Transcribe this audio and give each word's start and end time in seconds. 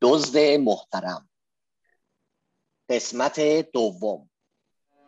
دزد 0.00 0.38
محترم. 0.38 1.28
قسمت 2.88 3.40
دوم. 3.72 4.30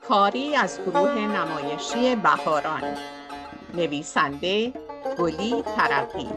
کاری 0.08 0.56
از 0.56 0.80
گروه 0.80 1.14
نمایشی 1.14 2.16
بهاران. 2.16 2.96
نویسنده 3.74 4.72
گلی 5.18 5.62
ترقی 5.62 6.28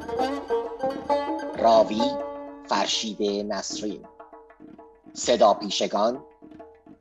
راوی 1.58 2.02
فرشید 2.70 3.24
نسرین. 3.54 4.06
صدا 5.14 5.54
پیشگان 5.54 6.24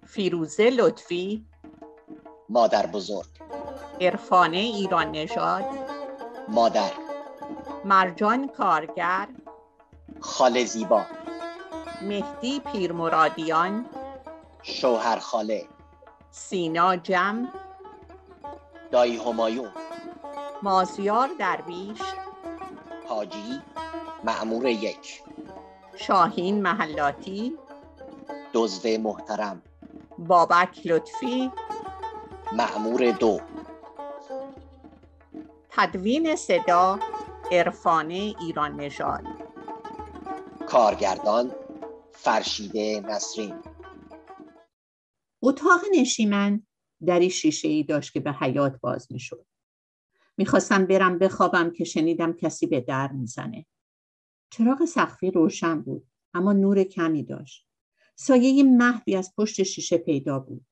فیروزه 0.07 0.71
لطفی. 0.71 1.47
مادر 2.49 2.87
بزرگ. 2.87 3.27
عرفانه 4.01 4.57
ایران 4.57 5.11
نژاد. 5.11 5.65
مادر. 6.49 6.93
مرجان 7.85 8.49
کارگر. 8.49 9.29
خاله 10.21 10.65
زیبا. 10.65 11.07
مهدی 12.03 12.61
پیرمرادیان 12.61 13.87
شوهر 14.63 15.19
خاله 15.19 15.67
سینا 16.31 16.97
جم 16.97 17.49
دایی 18.91 19.17
همایون 19.17 19.71
مازیار 20.63 21.31
درویش 21.39 22.01
حاجی 23.09 23.61
معمور 24.25 24.67
یک 24.67 25.23
شاهین 25.97 26.63
محلاتی 26.63 27.59
دزد 28.55 28.87
محترم 28.87 29.63
بابک 30.19 30.81
لطفی 30.85 31.51
معمور 32.53 33.11
دو 33.11 33.41
تدوین 35.71 36.37
صدا 36.37 36.99
عرفانه 37.53 38.35
ایران 38.41 38.77
نژاد. 38.77 39.23
کارگردان 40.67 41.53
فرشیده 42.23 43.01
نسرین 43.01 43.63
اتاق 45.43 45.81
نشیمن 45.93 46.67
دری 47.07 47.31
شیشه 47.31 47.69
ای 47.69 47.83
داشت 47.83 48.13
که 48.13 48.21
به 48.21 48.33
حیات 48.33 48.81
باز 48.81 49.13
می 49.13 49.21
شد. 49.21 49.47
می‌خواستم 50.37 50.87
برم 50.87 51.19
بخوابم 51.19 51.71
که 51.71 51.85
شنیدم 51.85 52.33
کسی 52.33 52.67
به 52.67 52.81
در 52.81 53.13
می‌زنه. 53.13 53.67
چراغ 54.51 54.85
سقفی 54.85 55.31
روشن 55.31 55.83
بود 55.83 56.07
اما 56.35 56.53
نور 56.53 56.85
کمی 56.85 57.23
داشت. 57.23 57.67
سایه 58.17 58.63
مهدی 58.63 59.17
از 59.17 59.35
پشت 59.37 59.63
شیشه 59.63 59.99
پیدا 59.99 60.39
بود. 60.39 60.67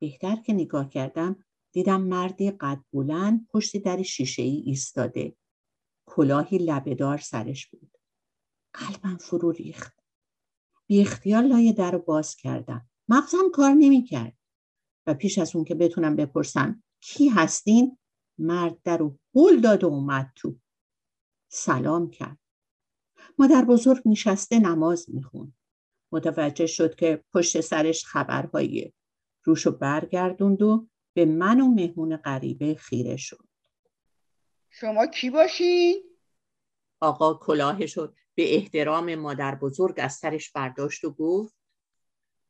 بهتر 0.00 0.36
که 0.36 0.52
نگاه 0.52 0.88
کردم 0.88 1.44
دیدم 1.72 2.00
مردی 2.00 2.50
قد 2.50 2.80
بلند 2.92 3.48
پشت 3.48 3.76
در 3.76 4.02
شیشه 4.02 4.42
ای 4.42 4.62
ایستاده. 4.66 5.36
کلاهی 6.06 6.58
لبهدار 6.58 7.18
سرش 7.18 7.66
بود. 7.66 7.98
قلبم 8.72 9.16
فرو 9.16 9.50
ریخت. 9.50 10.03
بی 10.86 11.00
اختیار 11.00 11.42
لای 11.42 11.72
در 11.72 11.90
رو 11.90 11.98
باز 11.98 12.36
کردم. 12.36 12.88
مغزم 13.08 13.50
کار 13.52 13.70
نمی‌کرد 13.70 14.36
و 15.06 15.14
پیش 15.14 15.38
از 15.38 15.56
اون 15.56 15.64
که 15.64 15.74
بتونم 15.74 16.16
بپرسم 16.16 16.82
کی 17.00 17.28
هستین؟ 17.28 17.98
مرد 18.38 18.82
در 18.82 18.96
رو 18.96 19.18
هل 19.34 19.60
داد 19.60 19.84
و 19.84 19.86
اومد 19.86 20.32
تو. 20.36 20.56
سلام 21.48 22.10
کرد. 22.10 22.38
مادر 23.38 23.64
بزرگ 23.64 24.02
نشسته 24.06 24.58
نماز 24.58 25.06
میخون 25.08 25.54
متوجه 26.12 26.66
شد 26.66 26.94
که 26.94 27.24
پشت 27.32 27.60
سرش 27.60 28.04
خبرهاییه 28.04 28.92
روشو 29.44 29.70
برگردوند 29.70 30.62
و 30.62 30.88
به 31.14 31.24
من 31.24 31.60
و 31.60 31.68
مهمون 31.68 32.16
غریبه 32.16 32.74
خیره 32.74 33.16
شد. 33.16 33.48
شما 34.70 35.06
کی 35.06 35.30
باشین؟ 35.30 36.02
آقا 37.00 37.34
کلاهشو 37.34 38.12
به 38.34 38.54
احترام 38.54 39.14
مادر 39.14 39.54
بزرگ 39.54 39.94
از 39.98 40.12
سرش 40.14 40.50
برداشت 40.50 41.04
و 41.04 41.10
گفت 41.10 41.54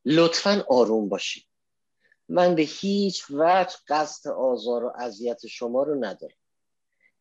لطفا 0.05 0.65
آروم 0.69 1.09
باشید 1.09 1.47
من 2.29 2.55
به 2.55 2.63
هیچ 2.63 3.25
وجه 3.31 3.77
قصد 3.89 4.31
آزار 4.31 4.85
و 4.85 4.93
اذیت 4.99 5.47
شما 5.47 5.83
رو 5.83 5.95
ندارم. 5.95 6.37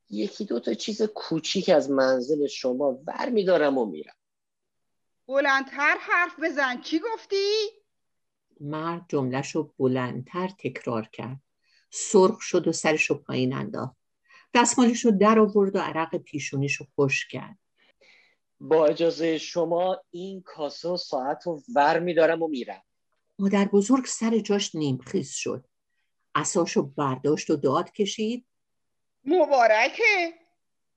یکی 0.10 0.46
دو 0.46 0.60
تا 0.60 0.74
چیز 0.74 1.02
کوچیک 1.02 1.70
از 1.70 1.90
منزل 1.92 2.48
شما 2.48 3.00
ور 3.08 3.30
میدارم 3.30 3.78
و 3.78 3.86
میرم. 3.86 4.16
بلندتر 5.28 5.98
حرف 6.00 6.40
بزن. 6.44 6.82
چی 6.82 7.00
گفتی؟ 7.00 7.68
مرد 8.60 9.06
جملهشو 9.10 9.74
بلندتر 9.80 10.50
تکرار 10.60 11.10
کرد. 11.12 11.38
سرخ 11.90 12.42
شد 12.42 12.68
و 12.68 12.72
سرشو 12.72 13.24
پایین 13.24 13.54
انداخت. 13.54 13.96
دستمالشو 14.54 15.10
در 15.10 15.40
آورد 15.40 15.76
و 15.76 15.80
عرق 15.80 16.16
پیشونیشو 16.18 16.86
خوش 16.96 17.28
کرد. 17.28 17.58
با 18.64 18.86
اجازه 18.86 19.38
شما 19.38 20.04
این 20.12 20.42
کاسه 20.42 20.90
و 20.90 20.98
ساعت 20.98 21.48
رو 21.48 21.64
ور 21.76 22.00
میدارم 22.00 22.42
و 22.42 22.48
میرم. 22.48 22.84
مادر 23.40 23.66
بزرگ 23.66 24.06
سر 24.06 24.40
جاش 24.40 24.76
نیمخیز 24.76 25.32
شد. 25.32 25.66
اساشو 26.36 26.82
برداشت 26.82 27.50
و 27.50 27.56
داد 27.56 27.92
کشید. 27.92 28.46
مبارکه. 29.26 30.34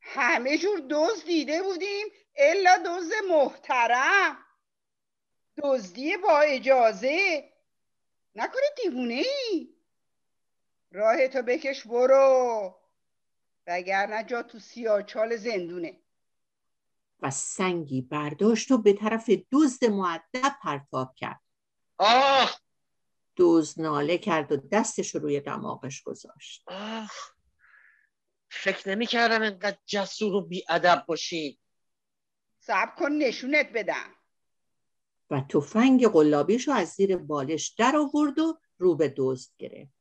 همه 0.01 0.59
جور 0.59 0.79
دوز 0.79 1.25
دیده 1.25 1.63
بودیم 1.63 2.07
الا 2.37 2.77
دوز 2.85 3.11
محترم. 3.31 4.37
دزدی 5.63 6.17
با 6.17 6.41
اجازه. 6.41 7.45
نکنه 8.35 8.67
دیوونه 8.83 9.23
ای 9.51 9.69
راه 10.93 11.29
تو 11.29 11.43
بکش 11.43 11.87
برو. 11.87 12.75
وگرنه 13.67 14.25
جا 14.25 14.43
تو 14.43 14.59
سیاچال 14.59 15.37
زندونه. 15.37 16.01
و 17.21 17.31
سنگی 17.31 18.03
برداشت 18.03 18.71
و 18.71 18.79
به 18.79 18.93
طرف 18.93 19.31
دزد 19.53 19.85
معدب 19.85 20.57
پرتاب 20.63 21.15
کرد. 21.15 21.41
آه 21.99 22.61
دزد 23.37 23.81
ناله 23.81 24.19
کرد 24.19 24.53
و 24.53 24.57
دستش 24.57 25.15
رو 25.15 25.21
روی 25.21 25.41
دماغش 25.41 26.03
گذاشت. 26.03 26.63
آه 26.67 27.11
فکر 28.51 28.89
نمی 28.89 29.07
کردم 29.07 29.43
اینقدر 29.43 29.79
جسور 29.87 30.35
و 30.35 30.41
بیادب 30.41 31.05
باشی. 31.09 31.59
صبر 32.59 32.93
کن 32.99 33.13
نشونت 33.13 33.73
بدم. 33.75 34.15
و 35.31 35.41
تفنگ 35.41 36.09
قلابیش 36.09 36.69
رو 36.69 36.75
از 36.75 36.89
زیر 36.89 37.17
بالش 37.17 37.69
در 37.69 37.97
آورد 37.97 38.39
و 38.39 38.59
رو 38.79 38.97
به 38.97 39.15
دزد 39.17 39.51
گرفت. 39.59 39.93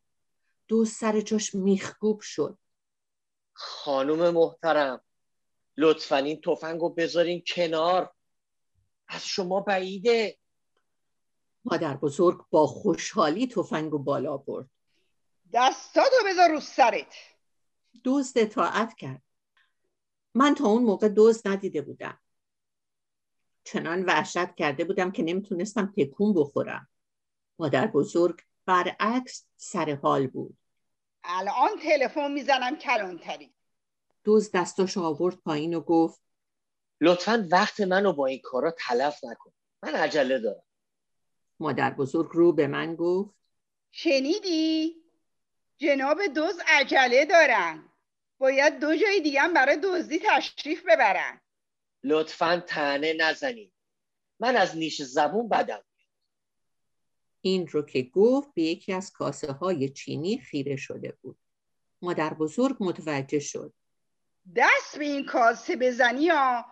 دزد 0.69 0.91
سر 0.91 1.21
جاش 1.21 1.55
میخگوب 1.55 2.19
شد. 2.21 2.57
خانم 3.53 4.29
محترم 4.33 5.01
لطفا 5.77 6.17
این 6.17 6.41
تفنگ 6.41 6.81
رو 6.81 6.89
بذارین 6.89 7.43
کنار. 7.47 8.13
از 9.07 9.25
شما 9.25 9.59
بعیده. 9.59 10.37
مادر 11.65 11.97
بزرگ 11.97 12.45
با 12.49 12.67
خوشحالی 12.67 13.47
تفنگ 13.47 13.93
و 13.93 13.97
بالا 13.97 14.37
برد. 14.37 14.69
دستاتو 15.53 16.15
بذار 16.25 16.49
رو 16.49 16.59
سرت. 16.59 17.15
دزد 18.03 18.37
اطاعت 18.37 18.95
کرد. 18.95 19.21
من 20.33 20.55
تا 20.55 20.67
اون 20.67 20.83
موقع 20.83 21.09
دزد 21.15 21.47
ندیده 21.47 21.81
بودم. 21.81 22.19
چنان 23.63 24.05
وحشت 24.05 24.55
کرده 24.55 24.85
بودم 24.85 25.11
که 25.11 25.23
نمی‌تونستم 25.23 25.93
تکون 25.97 26.33
بخورم. 26.33 26.89
مادر 27.59 27.87
بزرگ 27.87 28.41
برعکس 28.65 29.47
سر 29.55 29.95
حال 29.95 30.27
بود. 30.27 30.57
الان 31.23 31.69
تلفن 31.83 32.31
می‌زنم 32.31 32.75
کلانتری. 32.75 33.54
دوز 34.25 34.51
دستاشو 34.53 35.01
آورد 35.01 35.35
پایین 35.35 35.73
و 35.73 35.81
گفت 35.81 36.21
لطفا 37.01 37.47
وقت 37.51 37.81
منو 37.81 38.13
با 38.13 38.25
این 38.25 38.39
کارا 38.43 38.71
تلف 38.71 39.23
نکن. 39.23 39.51
من 39.83 39.95
عجله 39.95 40.39
دارم. 40.39 40.63
مادر 41.59 41.93
بزرگ 41.93 42.29
رو 42.31 42.53
به 42.53 42.67
من 42.67 42.95
گفت 42.95 43.35
شنیدی؟ 43.91 44.95
جناب 45.77 46.25
دوز 46.25 46.59
عجله 46.67 47.25
دارن. 47.25 47.89
باید 48.37 48.79
دو 48.79 48.95
جای 48.95 49.21
دیگه 49.21 49.41
هم 49.41 49.53
برای 49.53 49.77
دزدی 49.83 50.19
تشریف 50.25 50.83
ببرن. 50.83 51.41
لطفا 52.03 52.63
تنه 52.67 53.13
نزنید. 53.13 53.73
من 54.39 54.55
از 54.55 54.77
نیش 54.77 55.01
زبون 55.01 55.49
بدم. 55.49 55.83
این 57.41 57.67
رو 57.67 57.81
که 57.81 58.03
گفت 58.03 58.53
به 58.53 58.61
یکی 58.61 58.93
از 58.93 59.11
کاسه 59.11 59.51
های 59.51 59.89
چینی 59.89 60.37
خیره 60.37 60.75
شده 60.75 61.17
بود. 61.21 61.37
مادر 62.01 62.33
بزرگ 62.33 62.77
متوجه 62.79 63.39
شد. 63.39 63.73
دست 64.55 64.97
به 64.97 65.05
این 65.05 65.25
کاسه 65.25 65.75
بزنی 65.75 66.23
یا 66.23 66.65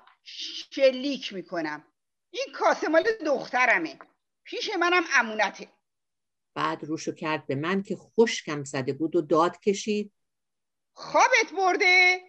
شلیک 0.72 1.34
می‌کنم؟ 1.34 1.88
این 2.30 2.46
کاسه 2.54 2.88
مال 2.88 3.04
دخترمه. 3.26 4.00
پیش 4.44 4.70
منم 4.80 5.04
امونته. 5.14 5.70
بعد 6.56 6.84
روشو 6.84 7.12
کرد 7.12 7.48
به 7.48 7.56
من 7.56 7.84
که 7.84 7.96
خشکم 7.96 8.64
زده 8.64 8.94
بود 8.94 9.16
و 9.16 9.22
داد 9.22 9.60
کشید. 9.60 10.14
خوابت 10.94 11.52
برده؟ 11.58 12.22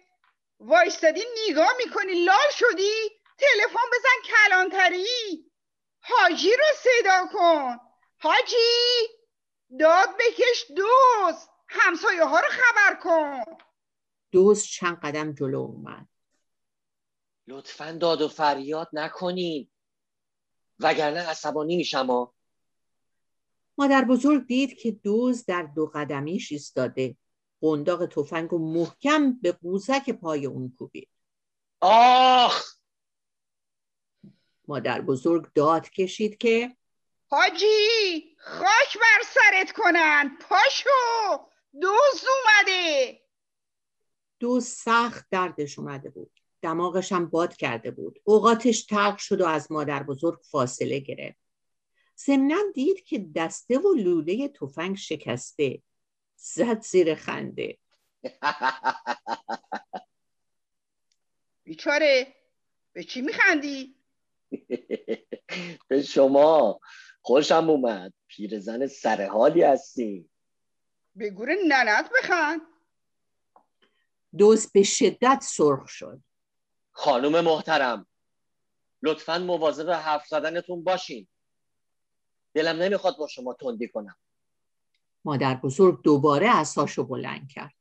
وایستادی 0.59 1.23
نگاه 1.49 1.73
می‌کنی؟ 1.85 2.25
لال 2.25 2.51
شدی؟ 2.51 2.91
تلفن 3.37 3.87
بزن 3.93 4.33
کلانتری. 4.49 5.51
حاجی 5.99 6.51
رو 6.51 6.65
صدا 6.75 7.27
کن. 7.33 7.79
حاجی 8.17 8.55
داد 9.79 10.09
بکش 10.19 10.65
دوست. 10.75 11.49
همسایه 11.67 12.23
ها 12.23 12.39
رو 12.39 12.47
خبر 12.49 12.95
کن. 12.95 13.43
دوز 14.35 14.63
چند 14.63 14.99
قدم 15.03 15.31
جلو 15.31 15.59
اومد. 15.59 16.07
لطفا 17.47 17.91
داد 17.91 18.21
و 18.21 18.27
فریاد 18.27 18.89
نکنین. 18.93 19.69
وگرنه 20.79 21.19
عصبانی 21.19 21.77
میشم 21.77 22.31
مادر 23.77 24.05
بزرگ 24.05 24.47
دید 24.47 24.77
که 24.77 24.91
دوز 24.91 25.45
در 25.45 25.63
دو 25.63 25.91
قدمیش 25.93 26.51
ایستاده. 26.51 27.17
قنداق 27.61 28.05
تفنگ 28.05 28.53
و 28.53 28.73
محکم 28.73 29.33
به 29.33 29.51
قوزک 29.51 30.09
پای 30.09 30.45
اون 30.45 30.75
کوبید. 30.77 31.09
آخ! 31.81 32.75
مادر 34.67 35.01
بزرگ 35.01 35.53
داد 35.53 35.89
کشید 35.89 36.37
که 36.37 36.77
حاجی 37.27 38.35
خاک 38.37 38.97
بر 38.99 39.23
سرت 39.33 39.71
کنن. 39.71 40.37
پاشو 40.49 40.89
دوز 41.81 42.25
اومده. 42.27 43.24
دوز 44.45 44.65
سخت 44.67 45.25
دردش 45.31 45.79
اومده 45.79 46.09
بود. 46.09 46.31
دماغش 46.61 47.11
هم 47.11 47.29
باد 47.29 47.55
کرده 47.55 47.91
بود. 47.91 48.19
اوقاتش 48.23 48.85
تلخ 48.85 49.19
شد 49.19 49.41
و 49.41 49.45
از 49.45 49.71
مادر 49.71 50.03
بزرگ 50.03 50.39
فاصله 50.51 50.99
گرفت. 50.99 51.39
ضمنا 52.25 52.57
دید 52.73 53.03
که 53.03 53.25
دسته 53.35 53.77
و 53.77 53.93
لوله 53.93 54.47
تفنگ 54.47 54.97
شکسته. 54.97 55.81
زد 56.35 56.81
زیر 56.81 57.15
خنده. 57.15 57.77
بیچاره 61.63 62.35
به 62.93 63.03
چی 63.03 63.21
میخندی؟ 63.21 63.95
به 65.87 66.01
شما. 66.01 66.79
خوشم 67.21 67.69
اومد. 67.69 68.13
پیرزن 68.27 68.87
سرحالی 68.87 69.63
هستی. 69.63 70.29
به 71.15 71.29
گور 71.29 71.49
ننت 71.67 72.09
بخند. 72.19 72.74
دوز 74.37 74.71
به 74.71 74.83
شدت 74.83 75.43
سرخ 75.43 75.87
شد. 75.87 76.21
خانم 76.91 77.41
محترم 77.45 78.07
لطفا 79.03 79.37
مواظب 79.37 79.89
حرف 79.89 80.27
زدنتون 80.27 80.83
باشین. 80.83 81.27
دلم 82.53 82.81
نمی‌خواد 82.81 83.17
با 83.17 83.27
شما 83.27 83.53
تندی 83.53 83.87
کنم. 83.87 84.15
مادر 85.25 85.55
بزرگ 85.55 86.01
دوباره 86.01 86.49
اساشو 86.49 87.03
بلند 87.03 87.49
کرد. 87.49 87.73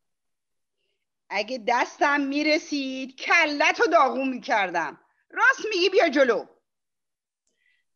اگه 1.30 1.64
دستم 1.68 2.20
می‌رسید 2.20 3.16
کلت 3.16 3.80
رو 3.80 3.86
داغون 3.86 4.28
می‌کردم. 4.28 5.00
راست 5.30 5.66
میگی 5.70 5.88
بیا 5.90 6.08
جلو. 6.08 6.44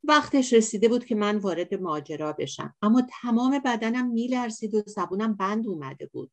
وقتش 0.05 0.53
رسیده 0.53 0.89
بود 0.89 1.05
که 1.05 1.15
من 1.15 1.39
وارد 1.39 1.75
ماجرا 1.75 2.33
بشم. 2.33 2.75
اما 2.83 3.03
تمام 3.23 3.59
بدنم 3.65 4.07
میلرزید 4.07 4.75
و 4.75 4.83
زبونم 4.87 5.35
بند 5.35 5.67
اومده 5.67 6.07
بود. 6.07 6.31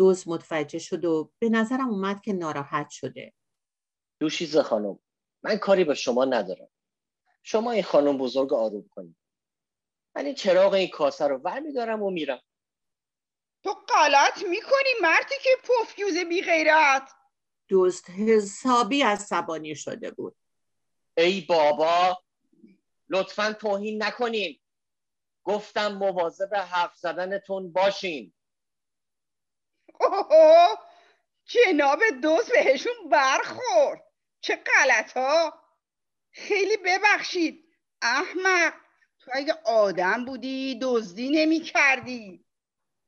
دوز 0.00 0.28
متوجه 0.28 0.78
شد 0.78 1.04
و 1.04 1.32
به 1.38 1.48
نظرم 1.48 1.90
اومد 1.90 2.20
که 2.20 2.32
ناراحت 2.32 2.90
شده. 2.90 3.34
دوشیزه 4.20 4.62
خانم 4.62 4.98
من 5.42 5.56
کاری 5.56 5.84
به 5.84 5.94
شما 5.94 6.24
ندارم. 6.24 6.68
شما 7.42 7.70
این 7.70 7.82
خانم 7.82 8.18
بزرگ 8.18 8.52
آروم 8.52 8.88
کنید. 8.88 9.16
من 10.16 10.26
این 10.26 10.34
چراغ 10.34 10.72
این 10.72 10.88
کاسه 10.88 11.26
رو 11.26 11.36
ور 11.38 11.60
میدارم 11.60 12.02
و 12.02 12.10
میرم. 12.10 12.40
تو 13.62 13.74
غلط 13.88 14.42
می‌کنی 14.42 14.88
مردی 15.02 15.34
که 15.42 15.50
پفیوز 15.62 16.18
بی 16.28 16.42
غیرت 16.42 17.10
دوست 17.68 18.10
حسابی 18.10 19.02
عصبانی 19.02 19.76
شده 19.76 20.10
بود. 20.10 20.36
ای 21.16 21.40
بابا 21.40 22.22
لطفا 23.08 23.52
توهین 23.52 24.02
نکنین. 24.02 24.60
گفتم 25.44 25.92
مواظب 25.92 26.54
حرف 26.54 26.96
زدنتون 26.96 27.72
باشین. 27.72 28.34
جناب 31.44 32.00
دوست 32.22 32.52
بهشون 32.52 33.08
برخورد. 33.10 34.04
چه 34.40 34.56
غلط 34.56 35.16
ها 35.16 35.62
خیلی 36.32 36.76
ببخشید. 36.76 37.64
احمق 38.02 38.74
تو 39.20 39.30
اگه 39.34 39.54
آدم 39.66 40.24
بودی 40.24 40.78
دزدی 40.82 41.28
نمی 41.30 41.60
کردی 41.60 42.44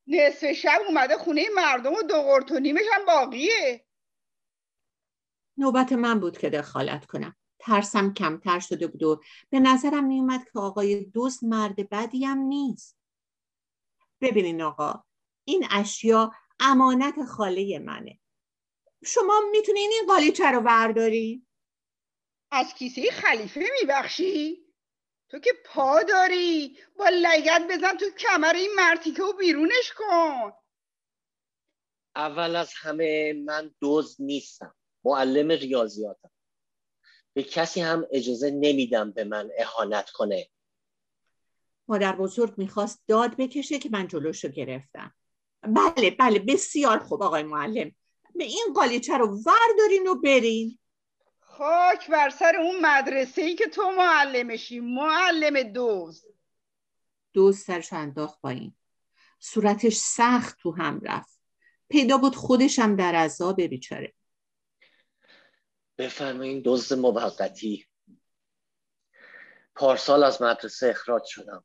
نصف 0.06 0.52
شب 0.52 0.80
اومده 0.88 1.16
خونه 1.16 1.46
مردم 1.54 1.94
و 1.94 2.02
دو 2.02 2.22
قرت 2.22 2.52
و 2.52 2.58
نیمش 2.58 2.84
هم 2.92 3.04
باقیه. 3.04 3.86
نوبت 5.56 5.92
من 5.92 6.20
بود 6.20 6.38
که 6.38 6.50
دخالت 6.50 7.06
کنم. 7.06 7.36
ترسم 7.58 8.14
کمتر 8.14 8.58
شده 8.58 8.86
بود 8.86 9.02
و 9.02 9.20
به 9.50 9.60
نظرم 9.60 10.04
میومد 10.04 10.44
که 10.44 10.58
آقای 10.58 11.04
دوست 11.04 11.44
مرد 11.44 11.88
بدی 11.90 12.24
هم 12.24 12.38
نیست. 12.38 12.98
ببینین 14.20 14.62
آقا 14.62 15.04
این 15.44 15.66
اشیا 15.70 16.32
امانت 16.64 17.24
خاله 17.24 17.78
منه. 17.78 18.18
شما 19.04 19.40
می‌تونین 19.52 19.90
این 19.92 20.06
قالیچه 20.06 20.50
رو 20.50 20.60
برداری؟ 20.60 21.46
از 22.50 22.74
کیسه 22.74 23.10
خلیفه 23.10 23.64
میبخشی؟ 23.80 24.66
تو 25.28 25.38
که 25.38 25.52
پا 25.64 26.02
داری. 26.02 26.78
با 26.98 27.08
لگت 27.08 27.62
بزن 27.70 27.96
تو 27.96 28.10
کمر 28.18 28.54
این 28.54 28.70
مرتیکه 28.76 29.22
و 29.22 29.32
بیرونش 29.32 29.92
کن. 29.96 30.52
اول 32.16 32.56
از 32.56 32.72
همه 32.76 33.32
من 33.32 33.74
دوز 33.80 34.16
نیستم. 34.20 34.74
معلم 35.04 35.48
ریاضیاتم. 35.48 36.30
به 37.32 37.42
کسی 37.42 37.80
هم 37.80 38.06
اجازه 38.10 38.50
نمیدم 38.50 39.12
به 39.12 39.24
من 39.24 39.50
اهانت 39.58 40.10
کنه. 40.10 40.48
مادر 41.88 42.16
بزرگ 42.16 42.54
می‌خواست 42.58 43.02
داد 43.08 43.36
بکشه 43.36 43.78
که 43.78 43.88
من 43.92 44.08
جلوشو 44.08 44.48
گرفتم. 44.48 45.14
بله 45.62 46.10
بله 46.10 46.38
بسیار 46.38 46.98
خوب 46.98 47.22
آقای 47.22 47.42
معلم. 47.42 47.92
به 48.34 48.44
این 48.44 48.72
قالیچه 48.74 49.18
رو 49.18 49.26
وردارین 49.26 50.06
و 50.08 50.14
برین. 50.14 50.78
خاک 51.40 52.10
بر 52.10 52.30
سر 52.30 52.56
اون 52.56 52.80
مدرسه 52.80 53.42
ای 53.42 53.54
که 53.54 53.66
تو 53.66 53.90
معلمشی 53.90 54.80
معلم 54.80 55.62
دوز 55.62 56.24
دوز 57.32 57.58
سرش 57.58 57.92
انداخت 57.92 58.40
پایین. 58.40 58.76
صورتش 59.38 59.96
سخت 59.96 60.58
تو 60.58 60.72
هم 60.72 61.00
رفت. 61.02 61.40
پیدا 61.88 62.18
بود 62.18 62.36
خودشم 62.36 62.96
در 62.96 63.14
عذاب 63.14 63.62
بیچاره. 63.62 64.14
بفرمایین 65.98 66.62
دزد 66.64 66.98
موقتی. 66.98 67.86
پارسال 69.74 70.24
از 70.24 70.42
مدرسه 70.42 70.88
اخراج 70.88 71.24
شدم. 71.24 71.64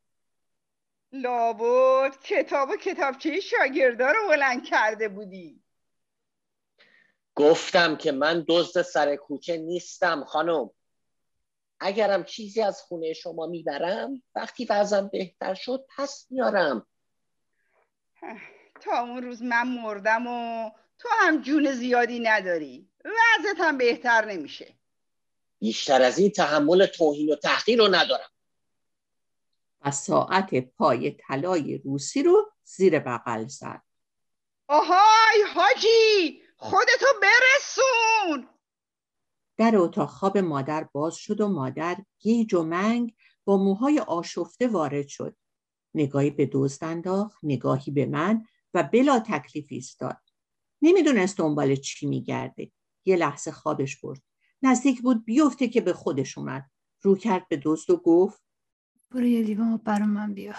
لابد 1.12 2.20
کتاب 2.24 2.70
و 2.70 2.76
کتابچه 2.76 3.40
شاگردا 3.40 4.12
رو 4.12 4.28
بلند 4.28 4.66
کرده 4.66 5.10
بودی. 5.10 5.64
گفتم 7.36 7.96
که 7.96 8.12
من 8.12 8.46
دزد 8.48 8.82
سر 8.82 9.16
کوچه 9.16 9.58
نیستم 9.58 10.24
خانم. 10.24 10.70
اگرم 11.80 12.24
چیزی 12.24 12.62
از 12.62 12.82
خونه 12.82 13.14
شما 13.14 13.48
می‌برم 13.48 14.24
وقتی 14.36 14.66
وضعم 14.66 15.08
بهتر 15.08 15.54
شد 15.54 15.86
پس 15.98 16.28
میارم. 16.30 16.88
تا 18.82 19.00
اون 19.00 19.24
روز 19.24 19.42
من 19.42 19.68
مردم 19.68 20.28
و 20.28 20.70
تو 20.98 21.10
هم 21.22 21.42
جون 21.42 21.72
زیادی 21.72 22.20
نداری. 22.20 22.90
وضعت 23.06 23.58
هم 23.60 23.78
بهتر 23.78 24.26
نمیشه. 24.26 24.74
بیشتر 25.60 26.02
از 26.02 26.20
این 26.20 26.32
تحمل 26.32 26.86
توهین 26.86 27.32
و 27.32 27.36
تحقیر 27.36 27.80
رو 27.80 27.88
ندارم. 27.96 28.30
و 29.88 29.92
ساعت 29.92 30.56
پای 30.56 31.12
طلای 31.12 31.78
روسی 31.78 32.24
رو 32.24 32.52
زیر 32.64 33.00
بغل 33.00 33.48
زد. 33.48 33.82
آهای 34.68 35.44
حاجی 35.56 36.42
خودتو 36.58 37.06
برسون! 37.22 38.48
در 39.58 39.78
اتاق 39.78 40.10
خواب 40.10 40.38
مادر 40.38 40.84
باز 40.84 41.16
شد 41.16 41.42
و 41.42 41.48
مادر 41.48 41.98
گیج 42.20 42.54
و 42.54 42.64
منگ 42.64 43.16
با 43.46 43.58
موهای 43.58 44.00
آشفته 44.00 44.68
وارد 44.68 45.08
شد. 45.08 45.38
نگاهی 45.94 46.30
به 46.30 46.46
دوست 46.46 46.84
انداخت 46.84 47.38
نگاهی 47.44 47.92
به 47.92 48.06
من 48.06 48.46
و 48.74 48.84
بلا 48.84 49.20
تکلیف 49.20 49.68
ایستاد. 49.70 50.18
نمی‌دونست 50.82 51.38
دنبال 51.38 51.76
چی 51.76 52.08
میگرده. 52.08 52.72
یه 53.06 53.16
لحظه 53.16 53.52
خوابش 53.52 54.02
برد. 54.02 54.22
نزدیک 54.62 55.02
بود 55.02 55.26
بیفته 55.26 55.68
که 55.68 55.82
به 55.82 55.94
خودش 55.94 56.38
اومد. 56.38 56.70
رو 57.02 57.16
کرد 57.16 57.48
به 57.48 57.58
دوست 57.58 57.90
و 57.90 57.98
گفت 57.98 58.47
برو 59.12 59.26
یه 59.26 59.42
لیوان 59.42 59.78
برا 59.78 60.06
من 60.06 60.34
بیار. 60.34 60.56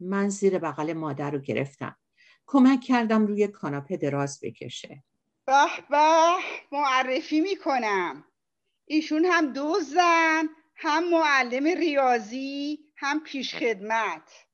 من 0.00 0.28
زیر 0.28 0.58
بغل 0.58 0.92
مادر 0.92 1.30
رو 1.30 1.38
گرفتم. 1.38 1.96
کمک 2.46 2.80
کردم 2.80 3.26
روی 3.26 3.48
کاناپه 3.48 3.96
دراز 3.96 4.40
بکشه. 4.42 5.04
به 5.46 5.66
به 5.90 6.36
معرفی 6.72 7.40
می‌کنم. 7.40 8.24
ایشون 8.84 9.24
هم 9.24 9.52
دوزن 9.52 10.48
هم 10.76 11.10
معلم 11.10 11.64
ریاضی 11.64 12.78
هم 12.96 13.20
پیش 13.20 13.54
خدمت 13.54 14.46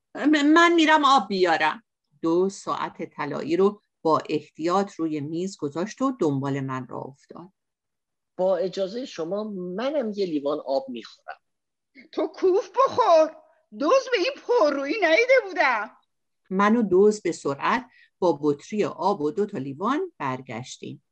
من 0.55 0.73
میرم 0.75 1.05
آب 1.05 1.29
بیارم. 1.29 1.83
دو 2.23 2.49
ساعت 2.49 3.03
طلایی 3.03 3.57
رو 3.57 3.83
با 4.03 4.23
احتیاط 4.29 4.93
روی 4.93 5.21
میز 5.21 5.57
گذاشت 5.57 6.03
و 6.03 6.17
دنبال 6.21 6.61
من 6.61 6.87
را 6.89 6.99
افتاد. 6.99 7.53
با 8.37 8.57
اجازه 8.57 9.05
شما 9.05 9.45
منم 9.55 10.13
یه 10.17 10.27
لیوان 10.27 10.59
آب 10.67 10.87
می‌خورم. 10.89 11.41
تو 12.13 12.27
کوف 12.27 12.71
بخور. 12.71 13.37
دوز 13.79 14.09
به 14.13 14.19
این 14.19 14.33
پررویی 14.47 14.95
نیده 14.95 15.35
بودم. 15.45 15.91
من 16.51 16.77
و 16.77 16.83
دوز 16.83 17.23
به 17.23 17.33
سرعت 17.33 17.87
با 18.19 18.39
بطری 18.43 18.85
آب 18.85 19.21
و 19.21 19.31
دو 19.31 19.47
تا 19.47 19.59
لیوان 19.59 20.13
برگشتیم. 20.19 21.05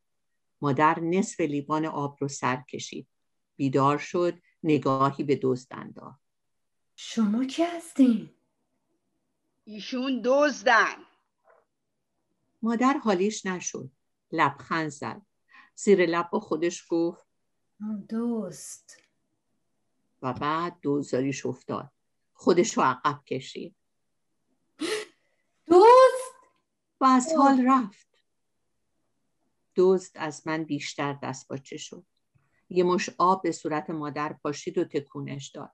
مادر 0.60 1.00
نصف 1.00 1.40
لیوان 1.40 1.86
آب 1.86 2.16
رو 2.20 2.28
سر 2.28 2.62
کشید. 2.70 3.08
بیدار 3.56 3.98
شد 3.98 4.38
نگاهی 4.62 5.24
به 5.24 5.38
دزد 5.42 5.68
انداخت. 5.70 6.20
شما 6.96 7.44
کی 7.44 7.62
هستین؟ 7.62 8.30
ایشون 9.64 10.22
دزدن 10.24 10.96
مادر 12.62 12.96
حالیش 12.96 13.46
نشد. 13.46 13.90
لبخند 14.32 14.88
زد. 14.88 15.22
زیر 15.74 16.06
لب 16.06 16.30
با 16.30 16.40
خودش 16.40 16.84
گفت 16.88 17.26
دوست. 18.08 19.05
و 20.22 20.32
بعد 20.32 20.78
دوزاریش 20.82 21.46
افتاد. 21.46 21.92
خودش 22.32 22.76
رو 22.76 22.82
عقب 22.82 23.24
کشید. 23.24 23.76
دوست؟ 25.66 26.34
و 27.00 27.04
از 27.04 27.32
حال 27.38 27.66
رفت. 27.66 28.06
دزد 29.76 30.12
از 30.14 30.46
من 30.46 30.64
بیشتر 30.64 31.12
دست 31.12 31.48
باچه 31.48 31.76
شد. 31.76 32.06
یه 32.68 32.84
مش 32.84 33.10
آب 33.18 33.42
به 33.42 33.52
صورت 33.52 33.90
مادر 33.90 34.32
پاشید 34.32 34.78
و 34.78 34.84
تکونش 34.84 35.48
داد. 35.50 35.72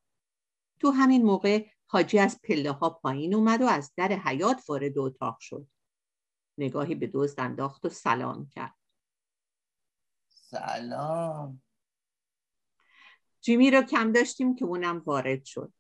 تو 0.81 0.91
همین 0.91 1.23
موقع 1.23 1.67
حاجی 1.87 2.19
از 2.19 2.41
پله 2.43 2.73
ها 2.73 2.91
پایین 2.91 3.35
اومد 3.35 3.63
و 3.63 3.67
از 3.67 3.93
در 3.97 4.13
حیات 4.13 4.65
وارد 4.69 4.99
اتاق 4.99 5.39
شد. 5.41 5.69
نگاهی 6.59 6.95
به 6.95 7.11
دزد 7.15 7.41
انداخت 7.41 7.85
و 7.85 7.89
سلام 7.89 8.49
کرد. 8.49 8.75
سلام. 10.29 11.63
جیمی 13.43 13.71
رو 13.71 13.83
کم 13.83 14.13
داشتیم 14.13 14.55
که 14.57 14.65
اونم 14.65 15.03
وارد 15.07 15.45
شد. 15.45 15.73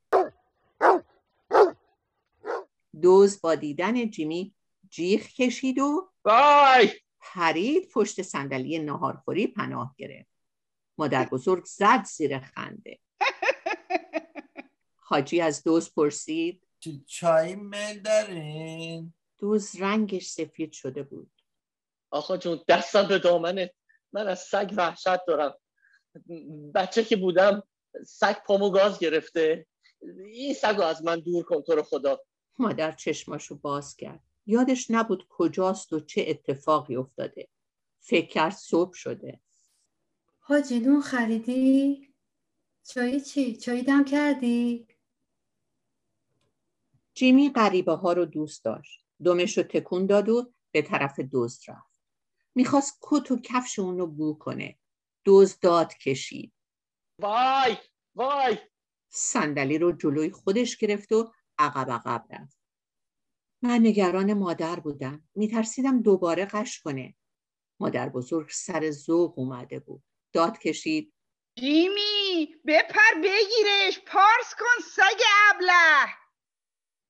دوز 3.03 3.41
با 3.41 3.55
دیدن 3.55 4.11
جیمی 4.11 4.55
جیغ 4.91 5.21
کشید 5.21 5.79
و 5.79 6.11
وای! 6.25 6.91
پرید 7.21 7.91
پشت 7.91 8.23
صندلی 8.23 8.79
ناهارخوری 8.79 9.47
پناه 9.47 9.95
گرفت. 9.99 10.31
مادر 10.99 11.25
بزرگ 11.25 11.65
زد 11.65 12.05
زیر 12.05 12.39
خنده. 12.39 12.99
حاجی 15.09 15.41
از 15.41 15.63
دوز 15.65 15.95
پرسید 15.95 16.67
چ- 16.85 17.05
چای 17.07 17.55
میل 17.55 18.01
دارین؟ 18.01 19.15
دوز 19.39 19.77
رنگش 19.81 20.27
سفید 20.27 20.73
شده 20.73 21.03
بود. 21.03 21.31
آقا 22.11 22.37
جون 22.37 22.61
دستم 22.69 23.09
به 23.09 23.19
دامنه. 23.19 23.75
من 24.13 24.29
از 24.29 24.41
سگ 24.41 24.75
وحشت 24.77 25.27
دارم. 25.27 25.55
بچه 26.75 27.05
که 27.05 27.17
بودم 27.17 27.63
سگ 28.07 28.37
پامو 28.47 28.71
گاز 28.71 28.99
گرفته. 28.99 29.67
این 30.33 30.55
سگ 30.55 30.75
رو 30.77 30.83
از 30.83 31.05
من 31.05 31.21
دور 31.21 31.45
کن 31.45 31.63
تو 31.63 31.75
رو 31.75 31.83
خدا. 31.83 32.21
مادر 32.59 32.93
چشماشو 32.93 33.59
باز 33.59 33.97
کرد. 33.97 34.21
یادش 34.47 34.91
نبود 34.91 35.27
کجاست 35.29 35.93
و 35.93 36.01
چه 36.01 36.25
اتفاقی 36.29 36.97
افتاده. 36.97 37.49
فکر 38.01 38.27
کرد 38.27 38.53
صبح 38.53 38.93
شده. 38.93 39.41
حاجی 40.39 40.81
نون 40.81 41.01
خریدی؟ 41.01 42.09
چایی 42.85 43.21
چی؟ 43.21 43.57
چایی 43.57 43.83
دم 43.83 44.05
کردی؟ 44.05 44.87
جیمی 47.15 47.53
غریبه 47.53 47.93
ها 47.93 48.13
رو 48.13 48.25
دوست 48.25 48.65
داشت. 48.65 49.05
دمش 49.25 49.59
رو 49.59 49.65
تکون 49.65 50.07
داد 50.07 50.29
و 50.29 50.53
به 50.71 50.83
طرف 50.83 51.21
دزد 51.33 51.61
رفت. 51.69 52.03
می‌خواست 52.55 52.99
کت 53.03 53.31
و 53.31 53.41
کفش 53.45 53.79
اون 53.79 53.99
رو 53.99 54.07
بو 54.07 54.39
کنه. 54.39 54.79
دزد 55.25 55.61
داد 55.61 55.95
کشید. 55.95 56.53
وای 57.19 57.77
وای. 58.15 58.59
صندلی 59.09 59.79
رو 59.79 59.93
جلوی 59.93 60.31
خودش 60.31 60.77
گرفت 60.77 61.13
و 61.13 61.33
عقب 61.59 61.91
عقب 61.91 62.27
رفت. 62.31 62.59
من 63.63 63.79
نگران 63.79 64.33
مادر 64.33 64.81
بودم. 64.81 65.29
میترسیدم 65.35 66.03
دوباره 66.03 66.45
قش 66.45 66.81
کنه. 66.81 67.15
مادر 67.81 68.09
بزرگ 68.09 68.49
سر 68.51 68.91
ذوق 68.91 69.39
اومده 69.39 69.79
بود. 69.81 70.03
داد 70.33 70.59
کشید. 70.59 71.15
جیمی 71.59 72.55
بپر 72.67 73.15
بگیرش. 73.17 74.01
پارس 74.07 74.55
کن 74.59 74.85
سگ 74.97 75.23
ابله. 75.51 76.13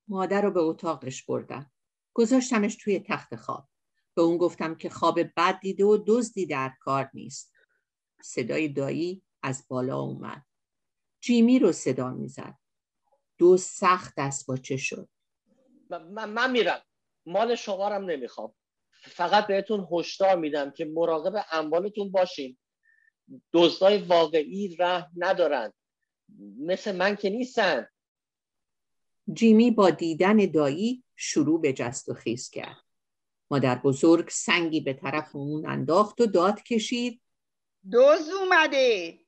مادر 0.07 0.41
رو 0.41 0.51
به 0.51 0.59
اتاقش 0.59 1.23
بردم 1.25 1.71
گذاشتمش 2.13 2.75
توی 2.75 2.99
تخت 2.99 3.35
خواب. 3.35 3.69
به 4.15 4.21
اون 4.21 4.37
گفتم 4.37 4.75
که 4.75 4.89
خواب 4.89 5.19
بد 5.37 5.59
دیده 5.59 5.85
و 5.85 6.03
دزدی 6.07 6.45
در 6.45 6.71
کار 6.79 7.09
نیست. 7.13 7.52
صدای 8.23 8.67
دایی 8.67 9.21
از 9.43 9.65
بالا 9.67 9.99
اومد. 9.99 10.45
جیمی 11.21 11.59
رو 11.59 11.71
صدا 11.71 12.09
می‌زد. 12.09 12.57
دو 13.37 13.57
سخت 13.57 14.13
دست 14.17 14.47
باچه 14.47 14.77
شد. 14.77 15.09
من, 15.89 16.29
من, 16.29 16.51
میرم. 16.51 16.81
مال 17.25 17.55
شمارم 17.55 18.05
نمی‌خوام. 18.05 18.53
فقط 18.91 19.47
بهتون 19.47 19.87
هشدار 19.91 20.35
میدم 20.35 20.71
که 20.71 20.85
مراقب 20.85 21.45
اموالتون 21.51 22.11
باشین. 22.11 22.57
دزدای 23.53 23.97
واقعی 23.97 24.75
رحم 24.79 25.11
ندارن. 25.17 25.73
مثل 26.59 26.95
من 26.95 27.15
که 27.15 27.29
نیستن. 27.29 27.87
جیمی 29.33 29.71
با 29.71 29.89
دیدن 29.89 30.37
دایی 30.37 31.03
شروع 31.15 31.61
به 31.61 31.73
جست 31.73 32.09
و 32.09 32.13
خیز 32.13 32.49
کرد. 32.49 32.83
مادر 33.51 33.75
بزرگ 33.75 34.29
سنگی 34.29 34.81
به 34.81 34.93
طرف 34.93 35.35
اون 35.35 35.65
انداخت 35.65 36.21
و 36.21 36.25
داد 36.25 36.63
کشید. 36.63 37.22
دزد 37.91 38.31
اومده 38.31 39.19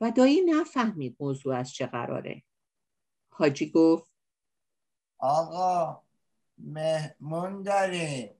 و 0.00 0.10
دایی 0.10 0.40
نفهمید 0.40 1.16
موضوع 1.20 1.56
از 1.56 1.72
چه 1.72 1.86
قراره 1.86 2.42
حاجی 3.28 3.70
گفت 3.70 4.12
آقا 5.18 6.02
مهمون 6.58 7.62
داریم 7.62 8.30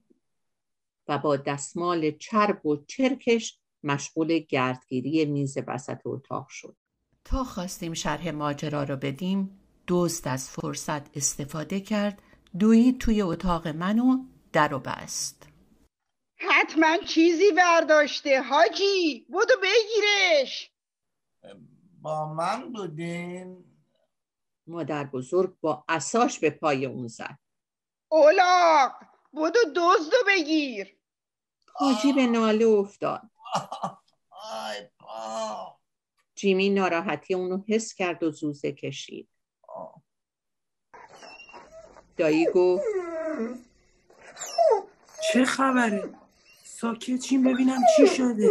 و 1.07 1.17
با 1.17 1.37
دستمال 1.37 2.11
چرب 2.11 2.65
و 2.65 2.85
چرکش 2.87 3.59
مشغول 3.83 4.39
گردگیری 4.39 5.25
میز 5.25 5.57
وسط 5.67 6.01
اتاق 6.05 6.47
شد. 6.49 6.77
تا 7.25 7.43
خواستیم 7.43 7.93
شرح 7.93 8.29
ماجرا 8.31 8.83
رو 8.83 8.95
بدیم 8.95 9.59
دزد 9.87 10.27
از 10.27 10.49
فرصت 10.49 11.17
استفاده 11.17 11.79
کرد 11.79 12.21
دوید 12.59 12.97
توی 12.99 13.21
اتاق 13.21 13.67
منو 13.67 14.17
در 14.53 14.73
و 14.73 14.79
بست. 14.79 15.46
حتما 16.37 16.97
چیزی 16.97 17.51
برداشته 17.51 18.41
حاجی 18.41 19.25
بودو 19.29 19.53
بگیرش 19.63 20.71
با 22.01 22.33
من 22.33 22.73
بودین 22.73 23.65
مادر 24.67 25.03
بزرگ 25.03 25.55
با 25.61 25.85
اساش 25.89 26.39
به 26.39 26.49
پای 26.49 26.85
اون 26.85 27.07
زد. 27.07 27.37
اولاق 28.09 28.91
بودو 29.31 29.59
دزدو 29.75 30.17
بگیر 30.27 30.97
حاجی 31.73 32.13
به 32.13 32.27
ناله 32.27 32.65
افتاد. 32.65 33.21
آی 34.29 34.89
پا 34.99 35.79
جیمی 36.35 36.69
ناراحتی 36.69 37.33
اونو 37.33 37.63
حس 37.67 37.93
کرد 37.93 38.23
و 38.23 38.31
زوزه 38.31 38.71
کشید. 38.71 39.29
دایی 42.17 42.45
گفت 42.53 42.85
چه 45.33 45.45
خبره؟ 45.45 46.13
ساکت 46.79 47.19
چین 47.19 47.43
ببینم 47.43 47.81
چی 47.97 48.07
شده 48.07 48.49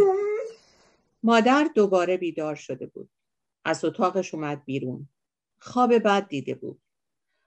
مادر 1.23 1.69
دوباره 1.75 2.17
بیدار 2.17 2.55
شده 2.55 2.85
بود. 2.85 3.09
از 3.65 3.85
اتاقش 3.85 4.33
اومد 4.33 4.65
بیرون. 4.65 5.09
خواب 5.59 5.93
بد 5.93 6.27
دیده 6.27 6.55
بود. 6.55 6.81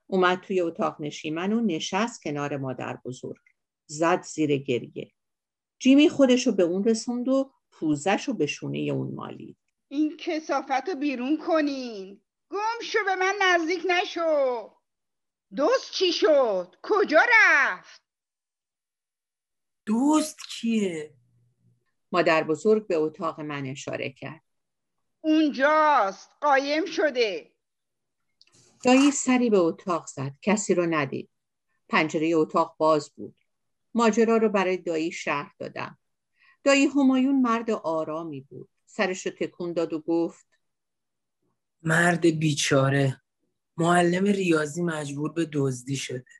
اومد 0.06 0.40
توی 0.40 0.60
اتاق 0.60 0.96
نشیمن 1.00 1.52
و 1.52 1.60
نشست 1.60 2.22
کنار 2.22 2.56
مادر 2.56 2.98
بزرگ. 3.04 3.40
زد 3.86 4.22
زیر 4.22 4.56
گریه. 4.56 5.12
جیمی 5.78 6.08
خودشو 6.08 6.52
به 6.52 6.62
اون 6.62 6.84
رسوند 6.84 7.28
و 7.28 7.52
پوزش 7.70 8.28
به 8.30 8.46
شونه 8.46 8.78
اون 8.78 9.14
مالید. 9.14 9.56
این 9.88 10.16
کسافت 10.16 10.88
رو 10.88 10.94
بیرون 10.94 11.36
کنین 11.36 12.20
گم 12.50 12.84
شو 12.84 12.98
به 13.04 13.14
من 13.14 13.34
نزدیک 13.42 13.86
نشو 13.88 14.70
دوست 15.56 15.92
چی 15.92 16.12
شد 16.12 16.76
کجا 16.82 17.20
رفت 17.32 18.09
دوست 19.90 20.38
کیه؟ 20.48 21.14
مادر 22.12 22.44
بزرگ 22.44 22.86
به 22.86 22.96
اتاق 22.96 23.40
من 23.40 23.66
اشاره 23.66 24.10
کرد. 24.10 24.42
اونجاست 25.20 26.30
قایم 26.40 26.86
شده 26.86 27.50
دایی 28.84 29.10
سری 29.10 29.50
به 29.50 29.58
اتاق 29.58 30.06
زد. 30.06 30.32
کسی 30.42 30.74
رو 30.74 30.86
ندید. 30.86 31.30
پنجره 31.88 32.32
اتاق 32.34 32.76
باز 32.78 33.10
بود. 33.10 33.36
ماجرا 33.94 34.36
رو 34.36 34.48
برای 34.48 34.76
دایی 34.76 35.12
شرح 35.12 35.54
دادم. 35.58 35.98
دایی 36.64 36.86
همایون 36.86 37.40
مرد 37.40 37.70
آرامی 37.70 38.40
بود. 38.40 38.68
سرش 38.86 39.26
رو 39.26 39.32
تکون 39.32 39.72
داد 39.72 39.92
و 39.92 40.00
گفت 40.00 40.46
مرد 41.82 42.26
بیچاره 42.26 43.22
معلم 43.76 44.24
ریاضی 44.24 44.82
مجبور 44.82 45.32
به 45.32 45.48
دزدی 45.52 45.96
شده 45.96 46.39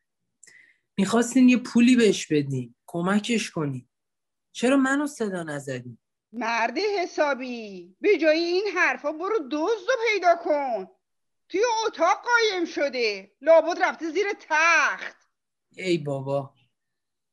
می‌خواستین 1.00 1.48
یه 1.48 1.56
پولی 1.56 1.96
بهش 1.96 2.26
بدین 2.26 2.74
کمکش 2.86 3.50
کنین. 3.50 3.88
چرا 4.52 4.76
منو 4.76 5.06
صدا 5.06 5.42
نزدین؟ 5.42 5.98
مرد 6.32 6.78
حسابی 6.78 7.96
به 8.00 8.18
جای 8.18 8.38
این 8.38 8.64
حرفا 8.76 9.12
برو 9.12 9.38
دزد 9.50 9.88
رو 9.88 9.94
پیدا 10.12 10.34
کن. 10.44 10.88
توی 11.48 11.60
اتاق 11.86 12.18
قایم 12.24 12.64
شده 12.64 13.32
لابد 13.40 13.82
رفته 13.82 14.10
زیر 14.10 14.26
تخت. 14.48 15.16
ای 15.76 15.98
بابا 15.98 16.54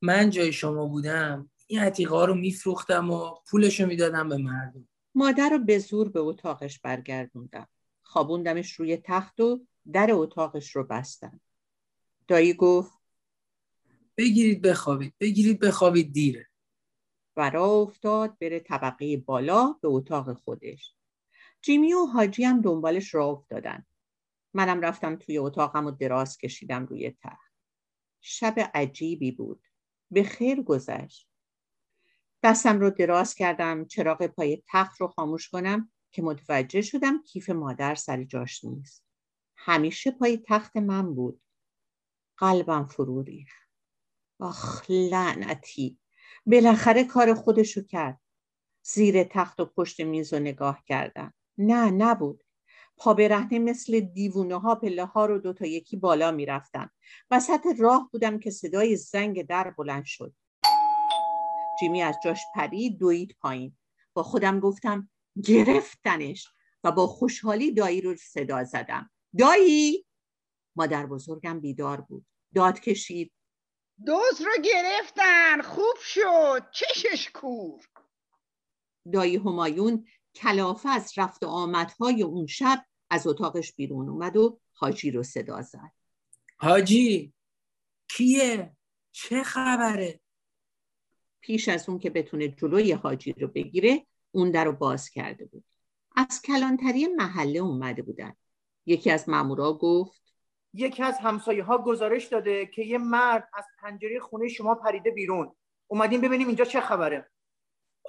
من 0.02 0.30
جای 0.30 0.54
شما 0.54 0.86
بودم 0.86 1.50
این 1.68 1.80
عتیقه 1.80 2.26
رو 2.26 2.36
میفروختم 2.36 3.12
و 3.12 3.36
پولشو 3.52 3.86
می‌دادم 3.86 4.30
به 4.30 4.38
مردم. 4.38 4.88
مادر 5.16 5.50
رو 5.50 5.60
به 5.60 5.80
زور 5.80 6.10
به 6.10 6.20
اتاقش 6.20 6.80
برگردوندم. 6.80 7.68
خوابوندمش 8.04 8.74
روی 8.74 8.98
تخت 8.98 9.40
و 9.40 9.66
در 9.94 10.08
اتاقش 10.12 10.76
رو 10.76 10.84
بستم. 10.84 11.42
دایی 12.28 12.54
گفت 12.54 12.97
بگیرید 14.18 14.62
بخوابید 14.62 15.16
بگیرید 15.20 15.60
بخوابید 15.60 16.14
دیره. 16.14 16.48
و 17.38 17.50
راه 17.50 17.72
افتاد 17.72 18.38
بره 18.40 18.60
طبقه 18.60 19.18
بالا 19.18 19.74
به 19.82 19.88
اتاق 19.88 20.34
خودش. 20.34 20.96
جیمی 21.62 21.94
و 21.94 22.06
حاجی 22.06 22.44
هم 22.44 22.62
دنبالش 22.62 23.14
راه 23.14 23.30
افتادن. 23.30 23.86
منم 24.54 24.82
رفتم 24.82 25.16
توی 25.16 25.38
اتاقم 25.38 25.86
و 25.86 25.92
دراز 25.92 26.38
کشیدم 26.38 26.86
روی 26.86 27.12
تخت 27.24 27.54
شب 28.22 28.72
عجیبی 28.74 29.32
بود. 29.32 29.64
به 30.12 30.24
خیر 30.24 30.62
گذشت. 30.62 31.30
دستم 32.44 32.80
رو 32.80 32.90
دراز 32.90 33.36
کردم 33.36 33.86
چراغ 33.86 34.28
پای 34.28 34.64
تخت 34.68 35.02
رو 35.02 35.08
خاموش 35.08 35.50
کنم 35.50 35.92
که 36.12 36.22
متوجه 36.22 36.82
شدم 36.82 37.24
کیف 37.24 37.50
مادر 37.50 37.96
سر 37.96 38.24
جاش 38.24 38.64
نیست. 38.64 39.06
همیشه 39.58 40.12
پای 40.12 40.38
تخت 40.48 40.78
من 40.78 41.16
بود. 41.16 41.42
قلبم 42.38 42.86
فرو 42.86 43.22
ریخت. 43.22 43.67
آخ 44.40 44.86
لعنتی. 44.90 46.00
بالاخره 46.46 47.04
کار 47.04 47.34
خودشو 47.34 47.82
کرد. 47.82 48.20
زیر 48.84 49.24
تخت 49.24 49.60
و 49.60 49.66
پشت 49.66 50.02
میز 50.02 50.34
و 50.34 50.40
نگاه 50.40 50.84
کردم 50.88 51.34
نه 51.58 51.92
نبود. 51.92 52.44
پا 52.98 53.14
برهنه 53.14 53.60
مثل 53.60 54.00
دیوونه 54.00 54.60
ها 54.60 54.76
پله 54.76 55.06
ها 55.06 55.26
رو 55.26 55.40
دو 55.40 55.54
تا 55.54 55.66
یکی 55.66 55.98
بالا 55.98 56.32
می‌رفتم 56.32 56.92
وسط 57.32 57.66
راه 57.80 58.10
بودم 58.12 58.40
که 58.40 58.52
صدای 58.52 58.96
زنگ 58.96 59.46
در 59.48 59.70
بلند 59.70 60.06
شد. 60.06 60.34
جیمی 61.80 62.02
از 62.02 62.16
جاش 62.24 62.40
پرید 62.56 62.98
دوید 62.98 63.36
پایین. 63.40 63.78
با 64.14 64.24
خودم 64.24 64.60
گفتم 64.60 65.10
گرفتنش. 65.44 66.48
و 66.84 66.92
با 66.92 67.08
خوشحالی 67.08 67.72
دایی 67.72 68.02
رو 68.02 68.16
صدا 68.16 68.64
زدم. 68.64 69.10
دایی! 69.38 70.06
مادر 70.76 71.06
بزرگم 71.06 71.60
بیدار 71.60 72.02
بود. 72.02 72.26
داد 72.56 72.80
کشید. 72.80 73.32
دوز 74.06 74.42
رو 74.42 74.62
گرفتن 74.64 75.62
خوب 75.62 75.96
شد. 76.02 76.70
چشش 76.72 77.30
کور. 77.34 77.90
دایی 79.14 79.38
همایون 79.38 80.08
کلافه 80.36 80.90
از 80.90 81.14
رفت 81.18 81.44
و 81.44 81.48
آمدهای 81.48 82.24
اون 82.24 82.48
شب 82.48 82.86
از 83.10 83.28
اتاقش 83.28 83.74
بیرون 83.74 84.10
اومد 84.10 84.38
و 84.38 84.60
حاجی 84.74 85.12
رو 85.12 85.24
صدا 85.24 85.62
زد. 85.62 85.92
حاجی 86.58 87.34
کیه؟ 88.10 88.76
چه 89.12 89.44
خبره؟ 89.44 90.20
پیش 91.42 91.70
از 91.70 91.90
اون 91.90 92.00
که 92.00 92.10
بتونه 92.10 92.48
جلوی 92.48 92.92
حاجی 92.92 93.34
رو 93.34 93.48
بگیره 93.48 94.06
اون 94.32 94.52
در 94.52 94.66
رو 94.66 94.72
باز 94.72 95.10
کرده 95.10 95.46
بود. 95.46 95.64
از 96.16 96.42
کلانتری 96.42 97.08
محله 97.08 97.60
اومده 97.60 98.02
بودن. 98.02 98.34
یکی 98.86 99.12
از 99.12 99.30
مامورا 99.30 99.74
گفت 99.74 100.27
یکی 100.78 101.04
از 101.04 101.18
همسایه 101.18 101.64
ها 101.64 101.78
گزارش 101.78 102.26
داده 102.26 102.66
که 102.66 102.82
یه 102.82 102.98
مرد 102.98 103.50
از 103.54 103.66
پنجره 103.80 104.20
خونه 104.20 104.48
شما 104.48 104.76
پریده 104.76 105.12
بیرون. 105.12 105.56
اومدیم 105.88 106.22
ببینیم 106.22 106.48
اینجا 106.48 106.66
چه 106.66 106.82
خبره. 106.82 107.32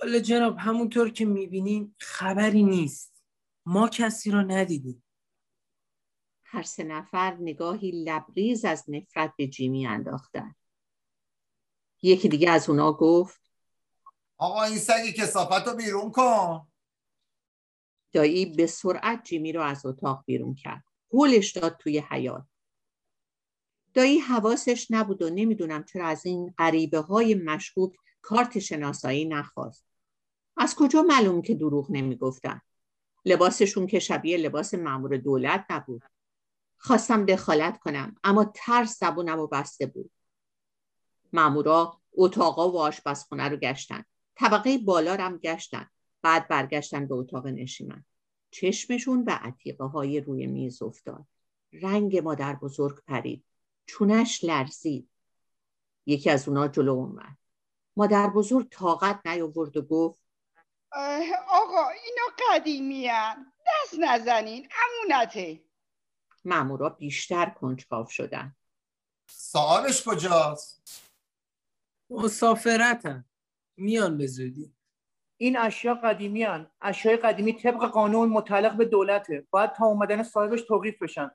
والا 0.03 0.19
جناب 0.19 0.57
همونطور 0.59 1.11
که 1.11 1.25
می‌بینین 1.25 1.95
خبری 1.99 2.63
نیست. 2.63 3.23
ما 3.67 3.89
کسی 3.89 4.31
رو 4.31 4.43
ندیدیم. 4.43 5.05
هر 6.45 6.63
سه 6.63 6.85
نفر 6.85 7.37
نگاهی 7.41 7.91
لبریز 7.91 8.65
از 8.65 8.85
نفرت 8.89 9.33
به 9.37 9.47
جیمی 9.47 9.87
انداختن. 9.87 10.55
یکی 12.03 12.29
دیگه 12.29 12.51
از 12.51 12.71
اونا 12.71 12.93
گفت 12.93 13.41
آقا 14.37 14.63
این 14.63 14.79
سگ 14.79 15.11
کسافت 15.17 15.69
رو 15.69 15.75
بیرون 15.75 16.11
کن. 16.11 16.69
دایی 18.13 18.47
به 18.47 18.67
سرعت 18.67 19.25
جیمی 19.25 19.53
رو 19.53 19.63
از 19.63 19.87
اتاق 19.87 20.25
بیرون 20.27 20.55
کرد. 20.55 20.85
هولش 21.13 21.53
داد 21.53 21.77
توی 21.77 21.99
حیات 21.99 22.48
دایی 23.99 24.19
حواسش 24.19 24.87
نبود 24.91 25.23
و 25.23 25.31
نمی‌دونم 25.31 25.85
چرا 25.85 26.07
از 26.07 26.27
این 26.27 26.55
غریبه 26.59 26.99
های 26.99 27.35
مشکوک 27.35 27.93
کارت 28.23 28.59
شناسایی 28.59 29.25
نخواست. 29.25 29.85
از 30.57 30.75
کجا 30.75 31.03
معلوم 31.03 31.43
که 31.43 31.55
دروغ 31.55 31.91
نمی‌گفتن؟ 31.91 32.61
لباسشون 33.25 33.87
که 33.87 33.99
شبیه 33.99 34.37
لباس 34.37 34.75
مامور 34.75 35.17
دولت 35.17 35.65
نبود. 35.71 36.03
خواستم 36.77 37.25
دخالت 37.25 37.79
کنم 37.79 38.17
اما 38.25 38.53
ترس 38.55 38.99
زبونم 39.01 39.39
و 39.39 39.47
بسته 39.47 39.87
بود. 39.87 40.11
مامورا 41.33 42.01
اتاقا 42.13 42.71
و 42.71 42.79
آشپزخونه 42.79 43.49
رو 43.49 43.57
گشتن. 43.57 44.05
طبقه 44.37 44.79
بالا 44.79 45.15
رم 45.15 45.39
گشتن. 45.39 45.87
بعد 46.23 46.49
برگشتن 46.49 47.07
به 47.07 47.15
اتاق 47.15 47.47
نشیمن. 47.47 48.05
چشمشون 48.51 49.25
به 49.25 49.33
عتیقه 49.33 49.85
های 49.85 50.21
روی 50.21 50.47
میز 50.47 50.83
افتاد. 50.83 51.27
رنگ 51.73 52.19
مادر 52.19 52.55
بزرگ 52.55 53.03
پرید. 53.07 53.45
چونش 53.89 54.45
لرزید. 54.45 55.11
یکی 56.07 56.31
از 56.31 56.49
اونا 56.49 56.69
جلو 56.69 56.93
اومد. 56.93 57.37
مادر 57.97 58.27
بزرگ 58.27 58.69
طاقت 58.69 59.27
نیاورد 59.27 59.77
و 59.77 59.83
گفت 59.83 60.23
آقا 61.49 61.89
اینا 61.89 62.51
قدیمی 62.51 63.09
دست 63.67 63.95
نزنین 64.01 64.69
امونته. 64.85 65.65
مامورا 66.45 66.89
بیشتر 66.89 67.51
کنجکاو 67.51 68.07
شدن. 68.07 68.57
صاحبش 69.31 70.09
کجاست؟ 70.09 71.03
مسافرتن. 72.11 73.25
میان 73.77 74.19
به 74.19 74.27
زودی. 74.27 74.75
این 75.37 75.59
اشیا 75.59 75.95
قدیمی 75.95 76.43
هن. 76.43 76.71
اشیای 76.81 77.17
قدیمی 77.17 77.53
طبق 77.53 77.85
قانون 77.85 78.29
متعلق 78.29 78.77
به 78.77 78.85
دولته. 78.85 79.47
باید 79.51 79.73
تا 79.73 79.87
اومدن 79.87 80.23
صاحبش 80.23 80.63
توقیف 80.63 81.03
بشن. 81.03 81.31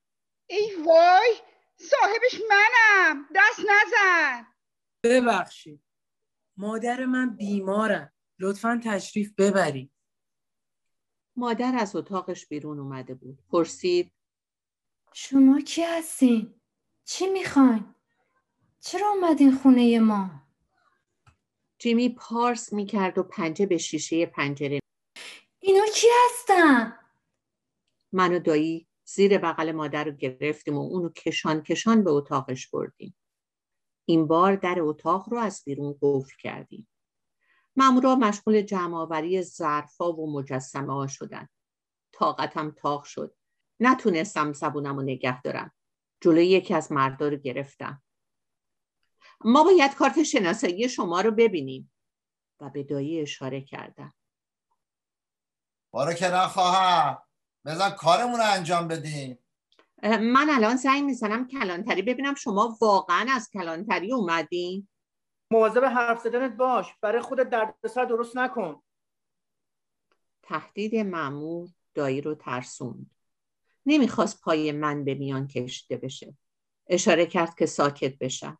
ای 0.48 0.76
وای! 0.86 1.36
صاحبش 1.89 2.41
منم 2.50 3.28
دست 3.36 3.60
نزن 3.60 4.48
ببخشید 5.04 5.84
مادر 6.58 7.06
من 7.06 7.36
بیمارم 7.36 8.13
لطفا 8.39 8.82
تشریف 8.84 9.34
ببرید 9.38 9.91
مادر 11.36 11.76
از 11.80 11.96
اتاقش 11.96 12.48
بیرون 12.48 12.80
اومده 12.80 13.13
بود 13.13 13.39
پرسید 13.50 14.12
شما 15.13 15.62
کی 15.62 15.84
هستین؟ 15.84 16.62
چی 17.06 17.28
می‌خواین؟ 17.28 17.96
چرا 18.80 19.08
اومدین 19.10 19.56
خونه 19.56 20.00
ما؟ 20.00 20.32
جیمی 21.78 22.10
پارس 22.10 22.74
می‌کرد 22.74 23.17
و 23.17 23.24
پنجه 23.24 23.65
به 23.65 23.78
شیشه 23.78 24.26
پنجره 24.26 24.80
اینا 25.60 25.86
کی 25.96 26.08
هستن؟ 26.26 27.00
من 28.12 28.34
و 28.34 28.39
دایی 28.39 28.88
زیر 29.13 29.38
بغل 29.38 29.71
مادر 29.71 30.04
رو 30.04 30.12
گرفتیم 30.12 30.78
و 30.78 30.82
اونو 30.82 31.10
کشان 31.10 31.62
کشان 31.62 32.04
به 32.04 32.12
اتاقش 32.12 32.67
بردیم. 32.67 33.15
این 34.06 34.28
بار 34.28 34.56
در 34.56 34.78
اتاق 34.80 35.30
رو 35.30 35.38
از 35.38 35.62
بیرون 35.65 35.97
قفل 36.02 36.36
کردیم. 36.39 36.88
مامورا 37.76 38.15
مشغول 38.15 38.62
جمع 38.62 38.97
آوری 38.97 39.41
ظرفا 39.41 40.13
و 40.13 40.34
مجسمه 40.34 40.93
ها 40.93 41.08
شدن. 41.08 41.47
طاقتم 42.12 42.71
تاق 42.71 43.04
شد. 43.04 43.36
نتونستم 43.80 44.54
زبونم 44.54 44.95
رو 44.95 45.02
نگه 45.02 45.41
دارم. 45.41 45.71
جلوی 46.21 46.47
یکی 46.47 46.73
از 46.73 46.91
مردا 46.91 47.28
رو 47.28 47.38
گرفتم. 47.38 48.04
ما 49.45 49.63
باید 49.63 49.95
کارت 49.95 50.23
شناسایی 50.23 50.89
شما 50.89 51.21
رو 51.21 51.32
ببینیم. 51.32 51.91
و 52.60 52.69
به 52.69 52.84
دایی 52.84 53.21
اشاره 53.21 53.62
کردم. 53.62 54.13
بارو 55.91 56.13
که 56.13 56.28
نخواهم 56.28 57.23
بزن 57.65 57.89
کارمون 57.89 58.39
رو 58.39 58.45
انجام 58.52 58.88
بدیم. 58.88 59.39
من 60.04 60.49
الان 60.49 60.76
زنگ 60.76 61.04
می‌زنم 61.04 61.47
کلانتری 61.47 62.02
ببینم 62.02 62.36
شما 62.36 62.78
واقعا 62.82 63.26
از 63.36 63.49
کلانتری 63.49 64.13
اومدین؟ 64.13 64.88
مواظب 65.52 65.84
حرف 65.84 66.21
زدنت 66.21 66.52
باش. 66.52 66.88
برای 67.02 67.21
خودت 67.21 67.49
دردسر 67.49 68.06
درست 68.06 68.38
نکن. 68.38 68.82
تهدید 70.43 70.95
معمور 70.95 71.69
دایی 71.93 72.21
رو 72.21 72.36
ترسوند. 72.36 73.12
نمی‌خواست 73.86 74.41
پای 74.41 74.71
من 74.71 75.06
به 75.06 75.13
میان 75.13 75.47
کشیده 75.47 75.97
بشه. 75.97 76.38
اشاره 76.88 77.26
کرد 77.26 77.56
که 77.56 77.65
ساکت 77.65 78.17
بشم 78.17 78.58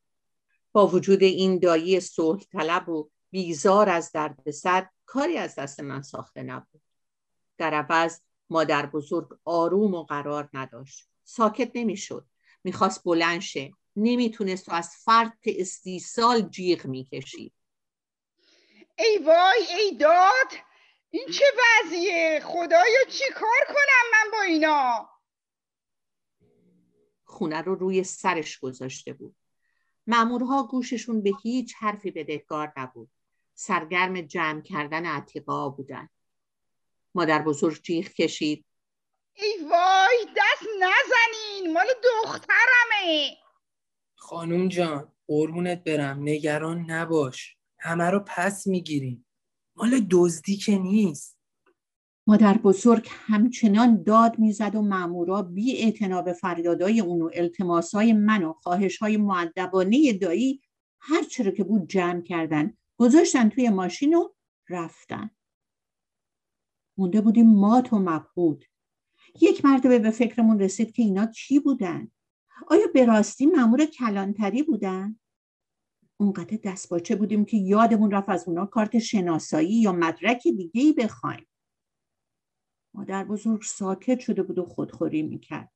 با 0.72 0.88
وجود 0.88 1.24
این 1.24 1.60
دایی 1.60 2.00
صلح 2.00 2.44
طلب 2.44 2.89
و 2.89 3.10
بیزار 3.30 3.89
از 3.89 4.12
دردسر 4.12 4.88
کاری 5.06 5.38
از 5.38 5.56
دست 5.56 5.80
من 5.80 6.02
ساخته 6.02 6.44
نبود. 6.44 6.82
در 7.58 7.74
عوض 7.74 8.20
مادر 8.50 8.86
بزرگ 8.86 9.40
آروم 9.46 9.94
و 9.94 10.04
قرار 10.04 10.50
نداشت. 10.54 11.10
ساکت 11.24 11.72
نمی‌شد. 11.76 12.26
می‌خواست 12.64 13.04
بلند 13.04 13.42
شه. 13.42 13.74
نمی‌تونست 13.96 14.70
و 14.70 14.74
از 14.74 14.90
فرط 14.96 15.38
استیصال 15.46 16.42
جیغ 16.42 16.86
می‌کشید. 16.86 17.54
ای 18.98 19.18
وای 19.18 19.82
ای 19.82 19.98
داد! 19.98 20.48
این 21.10 21.28
چه 21.28 21.46
وضعیه؟ 21.60 22.40
خدایا 22.44 23.04
چی 23.10 23.24
کار 23.36 23.66
کنم 23.68 24.10
من 24.12 24.32
با 24.32 24.42
اینا؟ 24.42 25.10
خونه 27.24 27.62
رو 27.62 27.76
روی 27.76 28.04
سرش 28.04 28.60
گذاشته 28.60 29.14
بود. 29.14 29.36
مامورها 30.08 30.68
گوششون 30.68 31.24
به 31.24 31.32
هیچ 31.44 31.76
حرفی 31.78 32.12
بدهکار 32.12 32.74
نبود. 32.78 33.10
سرگرم 33.54 34.22
جمع 34.22 34.62
کردن 34.62 35.06
عتیقه 35.06 35.52
ها 35.52 35.70
بودن. 35.70 36.10
مادر 37.15 37.41
بزرگ 37.41 37.82
جیغ 37.82 38.08
کشید. 38.08 38.65
ای 39.36 39.54
وای 39.69 40.26
دست 40.38 40.69
نزنین 40.82 41.73
مال 41.73 41.86
دخترمه. 42.04 43.38
خانوم 44.15 44.67
جان 44.67 45.12
قربونت 45.28 45.84
برم 45.84 46.19
نگران 46.21 46.91
نباش. 46.91 47.58
همه 47.80 48.10
رو 48.10 48.19
پس 48.28 48.67
می‌گیریم. 48.67 49.26
مال 49.76 50.08
دزدی 50.12 50.58
که 50.58 50.78
نیست. 50.78 51.39
مادر 52.28 52.58
بزرگ 52.58 53.08
همچنان 53.10 54.04
داد 54.04 54.39
می‌زد 54.39 54.76
و 54.76 54.82
مامورا 54.82 55.41
بی 55.41 55.91
به 56.26 56.34
فریادای 56.34 56.99
اون 56.99 57.21
و 57.21 57.30
التماسای 57.34 58.13
من 58.13 58.43
و 58.43 58.54
خواهشهای 58.54 59.17
معدبانه 59.17 60.13
دایی 60.13 60.62
هر 60.99 61.23
چرا 61.23 61.52
که 61.52 61.63
بود 61.63 61.88
جمع 61.88 62.21
کردن 62.21 62.78
گذاشتن 62.97 63.49
توی 63.49 63.69
ماشین 63.69 64.15
و 64.15 64.30
رفتن. 64.69 65.30
مونده 66.98 67.22
بودیم 67.22 67.50
مات 67.50 67.94
و 67.94 68.00
مبهود 68.00 68.66
یک 69.42 69.66
مرتبه 69.66 70.00
به 70.00 70.10
فکرمون 70.10 70.60
رسید 70.60 70.92
که 70.92 71.04
اینا 71.04 71.26
کی 71.26 71.60
بودن؟ 71.60 72.12
آیا 72.68 72.88
به 72.94 73.06
راستی 73.06 73.46
مامور 73.46 73.86
کلانتری 73.86 74.64
بودن؟ 74.64 75.20
اونقدر 76.18 76.58
دستباچه 76.64 77.16
بودیم 77.16 77.46
که 77.46 77.58
یادمون 77.58 78.12
رفت 78.12 78.30
از 78.30 78.48
اونا 78.48 78.66
کارت 78.66 79.00
شناسایی 79.00 79.82
یا 79.82 79.92
مدرک 79.92 80.44
دیگه 80.44 80.82
ای 80.82 80.94
بخوایم. 80.94 81.48
مادر 82.94 83.24
بزرگ 83.24 83.62
ساکت 83.62 84.20
شده 84.20 84.44
بود 84.44 84.60
و 84.60 84.66
خودخوری 84.66 85.22
می‌کرد. 85.22 85.72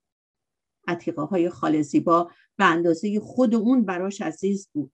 عتیقه 0.87 1.21
های 1.21 1.49
خال 1.49 1.81
زیبا 1.81 2.31
به 2.57 2.65
اندازه 2.65 3.19
خود 3.19 3.55
اون 3.55 3.85
براش 3.85 4.21
عزیز 4.21 4.69
بود. 4.73 4.91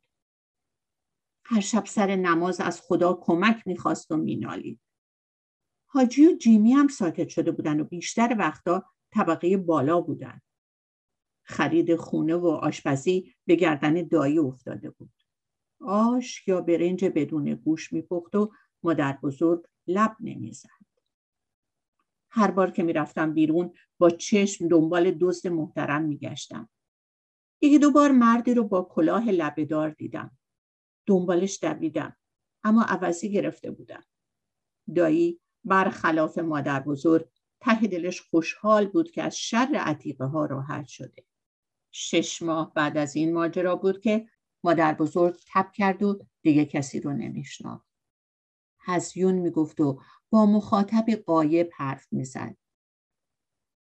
هر 1.46 1.60
شب 1.60 1.86
سر 1.86 2.16
نماز 2.16 2.62
از 2.62 2.82
خدا 2.82 3.14
کمک 3.14 3.68
می‌خواست 3.68 4.12
و 4.12 4.18
مینالید. 4.18 4.80
حاجی 5.94 6.28
و 6.28 6.38
جیمی 6.38 6.72
هم 6.72 6.88
ساکت 6.88 7.30
شده 7.30 7.52
بودن 7.52 7.80
و 7.80 7.84
بیشتر 7.84 8.36
وقتا 8.40 8.86
طبقه 9.12 9.58
بالا 9.58 10.02
بودن. 10.02 10.42
خرید 11.44 11.96
خونه 11.96 12.36
و 12.36 12.48
آشپزی 12.48 13.36
به 13.46 13.56
گردن 13.56 14.08
دایی 14.08 14.40
افتاده 14.40 14.90
بود. 14.90 15.12
آش 15.82 16.48
یا 16.48 16.62
برنج 16.62 17.06
بدون 17.06 17.56
گوش 17.56 17.94
میپخت 17.94 18.36
و 18.36 18.52
مادر 18.84 19.18
بزرگ 19.24 19.66
لب 19.88 20.16
نمی‌زد. 20.20 20.70
هر 22.30 22.52
بار 22.52 22.72
که 22.72 22.84
می‌رفتم 22.84 23.34
بیرون 23.34 23.74
با 23.98 24.10
چشم 24.10 24.68
دنبال 24.68 25.12
دزد 25.12 25.48
محترم 25.48 26.02
میگشتم. 26.02 26.70
یکی 27.62 27.80
دو 27.80 27.92
بار 27.92 28.12
مردی 28.12 28.54
رو 28.54 28.64
با 28.64 28.82
کلاه 28.82 29.30
لبهدار 29.30 29.90
دیدم. 29.90 30.38
دنبالش 31.06 31.60
دویدم 31.64 32.16
اما 32.64 32.84
عوضی 32.84 33.32
گرفته 33.32 33.72
بودم. 33.72 34.04
دایی 34.96 35.40
برخلاف 35.66 36.38
مادر 36.38 36.80
بزرگ 36.80 37.30
ته 37.60 37.88
دلش 37.88 38.22
خوشحال 38.22 38.88
بود 38.88 39.12
که 39.12 39.24
از 39.24 39.38
شر 39.38 39.76
عتیقه 39.80 40.26
ها 40.26 40.46
راحت 40.46 40.86
شده. 40.86 41.26
شش 41.92 42.42
ماه 42.42 42.74
بعد 42.74 42.98
از 42.98 43.16
این 43.16 43.34
ماجرا 43.34 43.76
بود 43.76 44.02
که 44.02 44.28
مادر 44.64 44.94
بزرگ 44.94 45.40
تب 45.48 45.72
کرد 45.72 46.04
و 46.04 46.26
دیگه 46.42 46.66
کسی 46.66 47.00
رو 47.00 47.14
نمیشناخت. 47.14 47.88
هزیون 48.80 49.36
می‌گفت 49.36 49.82
و 49.82 50.02
با 50.30 50.46
مخاطب 50.46 51.06
قایب 51.26 51.70
حرف 51.74 52.14
می‌زد. 52.14 52.58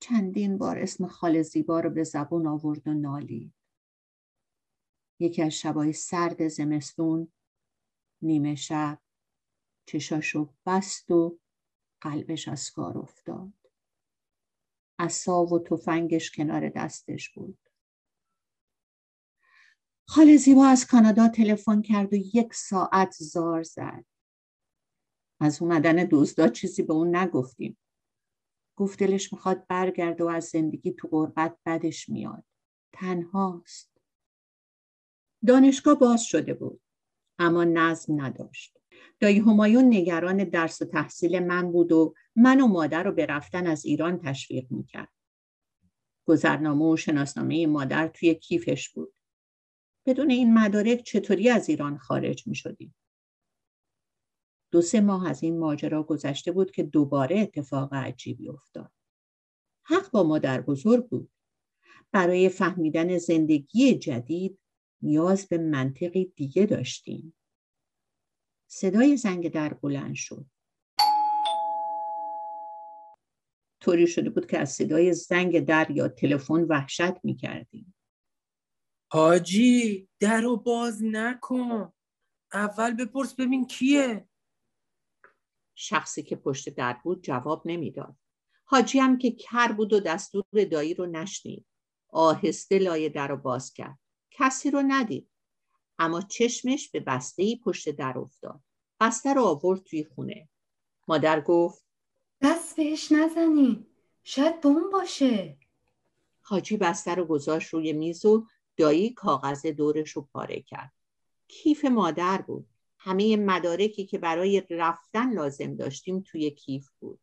چندین 0.00 0.58
بار 0.58 0.78
اسم 0.78 1.06
خال 1.06 1.42
زیبا 1.42 1.80
رو 1.80 1.90
به 1.90 2.04
زبون 2.04 2.46
آورد 2.46 2.88
و 2.88 2.94
نالید. 2.94 3.54
یکی 5.20 5.42
از 5.42 5.52
شبای 5.52 5.92
سرد 5.92 6.48
زمستون 6.48 7.32
نیمه 8.22 8.54
شب 8.54 8.98
چشاشو 9.87 10.54
بست 10.66 11.11
و 11.11 11.38
قلبش 12.02 12.48
از 12.48 12.70
کار 12.70 12.98
افتاد. 12.98 13.52
اصا 14.98 15.44
و 15.44 15.58
تفنگش 15.58 16.30
کنار 16.30 16.68
دستش 16.68 17.30
بود. 17.30 17.58
خال 20.08 20.36
زیبا 20.36 20.66
از 20.66 20.86
کانادا 20.86 21.28
تلفن 21.28 21.82
کرد 21.82 22.12
و 22.12 22.16
یک 22.16 22.54
ساعت 22.54 23.14
زار 23.18 23.62
زد. 23.62 24.04
از 25.40 25.62
اومدن 25.62 26.08
دزدا 26.10 26.48
چیزی 26.48 26.82
به 26.82 26.92
اون 26.92 27.16
نگفتیم. 27.16 27.78
گفت 28.76 28.98
دلش 28.98 29.32
می‌خواد 29.32 29.66
برگرده 29.66 30.24
و 30.24 30.26
از 30.26 30.44
زندگی 30.44 30.92
تو 30.92 31.08
غربت 31.08 31.58
بدش 31.66 32.08
میاد. 32.08 32.44
تنهاست. 32.92 33.92
دانشگاه 35.46 35.98
باز 35.98 36.22
شده 36.22 36.54
بود 36.54 36.80
اما 37.38 37.64
نظم 37.64 38.22
نداشت. 38.22 38.82
دایی 39.20 39.38
همایون 39.38 39.84
نگران 39.84 40.44
درس 40.44 40.82
و 40.82 40.84
تحصیل 40.84 41.38
من 41.38 41.72
بود 41.72 41.92
و 41.92 42.14
من 42.36 42.60
و 42.60 42.66
مادر 42.66 43.02
رو 43.02 43.12
به 43.12 43.26
رفتن 43.26 43.66
از 43.66 43.84
ایران 43.84 44.18
تشویق 44.18 44.66
می‌کرد 44.70 45.12
گذرنامه 46.24 46.84
و 46.84 46.96
شناسنامه 46.96 47.66
مادر 47.66 48.08
توی 48.08 48.34
کیفش 48.34 48.88
بود 48.88 49.14
بدون 50.06 50.30
این 50.30 50.54
مدارک 50.54 51.02
چطوری 51.02 51.50
از 51.50 51.68
ایران 51.68 51.98
خارج 51.98 52.46
می 52.46 52.54
شدیم؟ 52.54 52.94
دو 54.70 54.82
سه 54.82 55.00
ماه 55.00 55.28
از 55.28 55.42
این 55.42 55.58
ماجرا 55.58 56.02
گذشته 56.02 56.52
بود 56.52 56.70
که 56.70 56.82
دوباره 56.82 57.40
اتفاق 57.40 57.94
عجیبی 57.94 58.48
افتاد. 58.48 58.92
حق 59.82 60.10
با 60.10 60.22
مادر 60.22 60.60
بزرگ 60.60 61.08
بود. 61.08 61.30
برای 62.12 62.48
فهمیدن 62.48 63.18
زندگی 63.18 63.94
جدید 63.94 64.58
نیاز 65.02 65.46
به 65.46 65.58
منطقی 65.58 66.24
دیگه 66.36 66.66
داشتیم. 66.66 67.34
صدای 68.74 69.16
زنگ 69.16 69.52
در 69.52 69.74
بلند 69.74 70.14
شد. 70.14 70.46
طوری 73.80 74.06
شده 74.06 74.30
بود 74.30 74.46
که 74.46 74.58
از 74.58 74.72
صدای 74.72 75.12
زنگ 75.12 75.61
در 75.61 75.90
یا 75.90 76.08
تلفن 76.08 76.62
وحشت 76.68 77.24
می 77.24 77.37
کردیم. 77.37 77.94
حاجی 79.11 80.08
در 80.20 80.40
رو 80.40 80.56
باز 80.56 81.02
نکن. 81.02 81.92
اول 82.52 82.94
بپرس 82.94 83.35
ببین 83.35 83.66
کیه. 83.66 84.28
شخصی 85.74 86.22
که 86.22 86.37
پشت 86.37 86.68
در 86.68 87.00
بود 87.04 87.24
جواب 87.24 87.62
نمی‌داد. 87.64 88.16
حاجی 88.64 88.98
هم 88.98 89.18
که 89.18 89.30
کر 89.30 89.72
بود 89.72 89.92
و 89.92 90.00
دستور 90.00 90.44
دایی 90.70 90.94
رو 90.94 91.06
نشنید. 91.06 91.66
آهسته 92.08 92.78
لایه 92.78 93.08
در 93.08 93.28
رو 93.28 93.37
باز 93.37 93.72
کرد. 93.72 93.98
کسی 94.30 94.70
رو 94.70 94.82
ندید. 94.87 95.32
اما 96.02 96.20
چشمش 96.20 96.88
به 96.88 97.00
بسته 97.00 97.42
ای 97.42 97.60
پشت 97.64 97.90
در 97.90 98.18
افتاد. 98.18 98.60
بسته 99.00 99.34
رو 99.34 99.42
آورد 99.42 99.82
توی 99.82 100.04
خونه. 100.04 100.48
مادر 101.08 101.40
گفت 101.40 101.84
دست 102.40 102.76
بهش 102.76 103.12
نزنی. 103.12 103.86
شاید 104.22 104.60
بوم 104.60 104.90
باشه. 104.90 105.58
حاجی 106.40 106.76
بسته 106.76 107.14
رو 107.14 107.24
گذاشت 107.24 107.68
روی 107.68 107.92
میز 107.92 108.24
و 108.24 108.46
دایی 108.76 109.10
کاغذ 109.10 109.66
دورش 109.66 110.10
رو 110.10 110.22
پاره 110.22 110.62
کرد. 110.62 110.92
کیف 111.48 111.84
مادر 111.84 112.42
بود. 112.42 112.66
همه 112.98 113.36
مدارکی 113.36 114.06
که 114.06 114.18
برای 114.18 114.62
رفتن 114.70 115.32
لازم 115.32 115.74
داشتیم 115.74 116.20
توی 116.20 116.50
کیف 116.50 116.90
بود. 117.00 117.20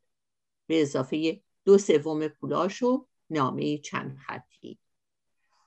به 0.67 0.81
اضافه 0.81 1.41
دو 1.65 1.77
سوم 1.77 2.27
پولاش 2.27 2.83
و 2.83 3.07
نامه 3.29 3.77
چند 3.77 4.17
خطی. 4.17 4.79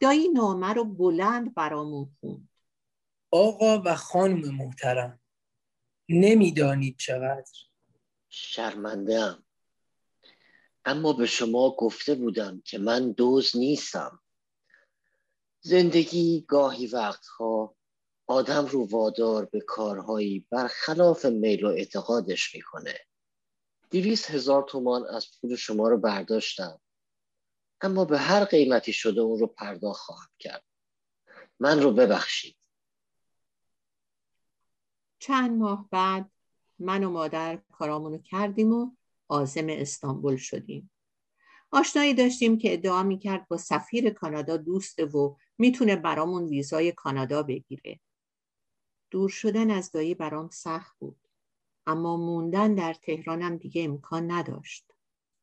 دایی 0.00 0.28
نامه 0.28 0.72
رو 0.72 0.84
بلند 0.84 1.54
برامون 1.54 2.08
خوند. 2.20 2.48
آقا 3.34 3.82
و 3.84 3.94
خانم 3.96 4.54
محترم 4.54 5.20
نمی‌دانید 6.08 6.96
چقدر؟ 6.98 7.52
شرمنده 8.28 9.36
اما 10.84 11.12
به 11.12 11.26
شما 11.26 11.70
گفته 11.70 12.14
بودم 12.14 12.62
که 12.64 12.78
من 12.78 13.12
دوز 13.12 13.56
نیستم. 13.56 14.20
زندگی 15.60 16.44
گاهی 16.48 16.86
وقتها 16.86 17.74
آدم 18.26 18.66
رو 18.66 18.88
وادار 18.88 19.44
به 19.44 19.60
کارهایی 19.60 20.46
برخلاف 20.50 21.24
میل 21.24 21.64
و 21.64 21.68
اعتقادش 21.68 22.54
می‌کنه. 22.54 22.98
دیویس 23.90 24.30
هزار 24.30 24.62
تومان 24.62 25.06
از 25.06 25.26
پول 25.40 25.56
شما 25.56 25.88
رو 25.88 25.98
برداشتم. 25.98 26.80
اما 27.80 28.04
به 28.04 28.18
هر 28.18 28.44
قیمتی 28.44 28.92
شده 28.92 29.20
اون 29.20 29.38
رو 29.38 29.46
پرداخت 29.46 30.00
خواهم 30.00 30.30
کرد. 30.38 30.64
من 31.60 31.82
رو 31.82 31.92
ببخشید. 31.92 32.56
چند 35.22 35.58
ماه 35.58 35.88
بعد 35.90 36.30
من 36.78 37.04
و 37.04 37.10
مادر 37.10 37.58
کارامونو 37.72 38.18
کردیم 38.18 38.72
و 38.72 38.90
آزم 39.28 39.66
استانبول 39.68 40.36
شدیم 40.36 40.90
آشنایی 41.70 42.14
داشتیم 42.14 42.58
که 42.58 42.72
ادعا 42.72 43.02
می‌کرد 43.02 43.48
با 43.48 43.56
سفیر 43.56 44.10
کانادا 44.10 44.56
دوسته 44.56 45.04
و 45.04 45.34
می‌تونه 45.58 45.96
برامون 45.96 46.44
ویزای 46.44 46.92
کانادا 46.92 47.42
بگیره. 47.42 48.00
دور 49.10 49.28
شدن 49.28 49.70
از 49.70 49.90
دایی 49.90 50.14
برام 50.14 50.48
سخت 50.50 50.98
بود. 50.98 51.28
اما 51.86 52.16
موندن 52.16 52.74
در 52.74 52.94
تهرانم 52.94 53.56
دیگه 53.56 53.84
امکان 53.84 54.30
نداشت. 54.30 54.92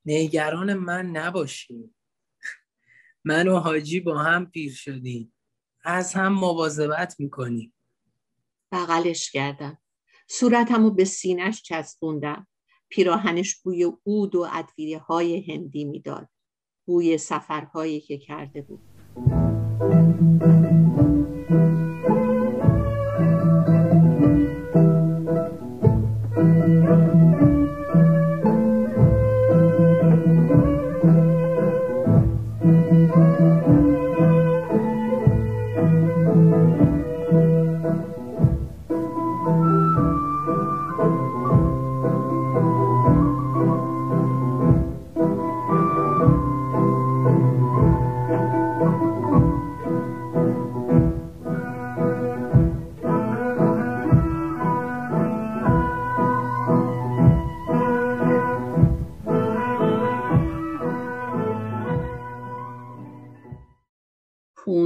نگران 0.06 0.74
من 0.74 1.06
نباشی. 1.06 1.94
من 3.30 3.48
و 3.48 3.60
حاجی 3.60 4.00
با 4.00 4.18
هم 4.18 4.46
پیر 4.46 4.74
شدیم. 4.74 5.34
از 5.84 6.13
هم 6.13 6.34
مواظبت 6.34 7.20
می‌کنیم. 7.20 7.74
بغلش 8.71 9.32
کردم. 9.32 9.77
صورتمو 10.29 10.89
به 10.89 11.05
سینش 11.05 11.62
چسبوندم. 11.62 12.47
پیراهنش 12.89 13.55
بوی 13.55 13.84
عود 14.05 14.36
و 14.36 14.47
ادویه 14.51 14.99
های 14.99 15.53
هندی 15.53 15.86
می‌داد 15.86 16.29
بوی 16.88 17.17
سفرهایی 17.17 18.01
که 18.01 18.17
کرده 18.17 18.62
بود 18.62 18.79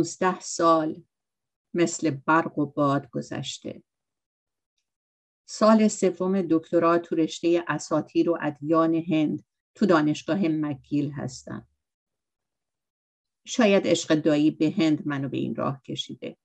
پونزده 0.03 0.39
سال 0.39 1.03
مثل 1.73 2.09
برق 2.09 2.59
و 2.59 2.65
باد 2.65 3.09
گذشته. 3.09 3.83
سال 5.45 5.87
سوم 5.87 6.41
دکترا 6.41 6.97
تو 6.97 7.15
رشته 7.15 7.63
اساتیر 7.67 8.29
و 8.29 8.37
ادیان 8.41 8.95
هند 8.95 9.43
تو 9.75 9.85
دانشگاه 9.85 10.47
مکیل 10.47 11.11
هستم 11.11 11.67
شاید 13.47 13.87
عشق 13.87 14.15
دایی 14.15 14.51
به 14.51 14.73
هند 14.77 15.07
منو 15.07 15.29
به 15.29 15.37
این 15.37 15.55
راه 15.55 15.81
کشیده. 15.81 16.37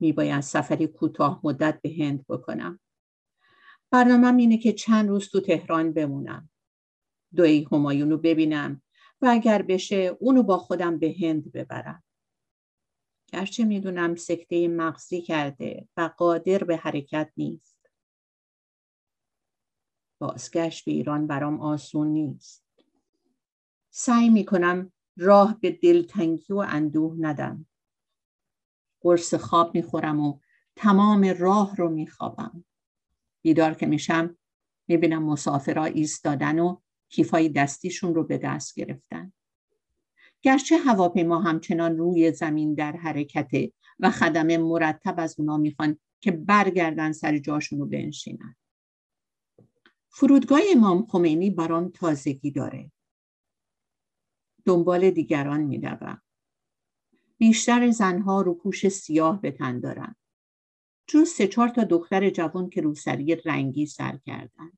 میباید 0.00 0.40
سفری 0.40 0.86
کوتاه 0.86 1.40
مدت 1.44 1.80
به 1.82 1.94
هند 1.98 2.26
بکنم. 2.28 2.80
برنامه 3.90 4.40
اینه 4.40 4.58
که 4.58 4.72
چند 4.72 5.08
روز 5.08 5.28
تو 5.28 5.40
تهران 5.40 5.92
بمونم. 5.92 6.50
دوی 7.36 7.68
همایونو 7.72 8.16
ببینم 8.18 8.82
و 9.22 9.26
اگر 9.30 9.62
بشه 9.62 10.16
اونو 10.20 10.42
با 10.42 10.58
خودم 10.58 10.98
به 10.98 11.14
هند 11.20 11.52
ببرم. 11.52 12.02
گرچه 13.32 13.64
می‌دونم 13.64 14.14
سکته 14.14 14.68
مغزی 14.68 15.22
کرده 15.22 15.88
و 15.96 16.10
قادر 16.16 16.64
به 16.64 16.76
حرکت 16.76 17.32
نیست. 17.36 17.90
بازگشت 20.18 20.84
به 20.84 20.92
ایران 20.92 21.26
برام 21.26 21.60
آسون 21.60 22.06
نیست. 22.06 22.64
سعی 23.90 24.30
می‌کنم 24.30 24.92
راه 25.16 25.60
به 25.60 25.70
دلتنگی 25.70 26.52
و 26.52 26.56
اندوه 26.56 27.16
ندم. 27.18 27.66
قرص 29.00 29.34
خواب 29.34 29.74
می‌خورم 29.74 30.20
و 30.20 30.38
تمام 30.76 31.34
راه 31.38 31.76
رو 31.76 31.90
میخوابم. 31.90 32.64
بیدار 33.42 33.74
که 33.74 33.86
میشم 33.86 34.36
می‌بینم 34.88 35.22
مسافرها 35.22 35.84
ایستادن 35.84 36.58
و 36.58 36.80
کیفای 37.08 37.48
دستیشون 37.48 38.14
رو 38.14 38.24
به 38.24 38.38
دست 38.38 38.74
گرفتن. 38.74 39.32
گرچه 40.42 40.78
هواپیما 40.78 41.40
همچنان 41.40 41.96
روی 41.96 42.32
زمین 42.32 42.74
در 42.74 42.92
حرکته 42.92 43.72
و 43.98 44.10
خدمه 44.10 44.58
مرتب 44.58 45.14
از 45.18 45.34
اونا 45.38 45.56
می‌خوان 45.56 45.98
که 46.20 46.30
برگردن 46.30 47.12
سر 47.12 47.38
جاشون 47.38 47.78
رو 47.78 47.86
بنشینن. 47.86 48.56
فرودگاه 50.08 50.60
امام 50.72 51.06
خمینی 51.06 51.50
برام 51.50 51.88
تازگی 51.88 52.50
داره. 52.50 52.92
دنبال 54.64 55.10
دیگران 55.10 55.60
میدوم 55.60 56.22
بیشتر 57.38 57.90
زنها 57.90 58.42
رو 58.42 58.54
پوش 58.54 58.88
سیاه 58.88 59.40
به 59.40 59.50
تن 59.50 59.80
دارن. 59.80 60.16
جز 61.06 61.28
سه 61.28 61.46
چهار 61.46 61.68
تا 61.68 61.84
دختر 61.84 62.30
جوان 62.30 62.70
که 62.70 62.80
روسری 62.80 63.34
رنگی 63.34 63.86
سر 63.86 64.18
کردن. 64.26 64.72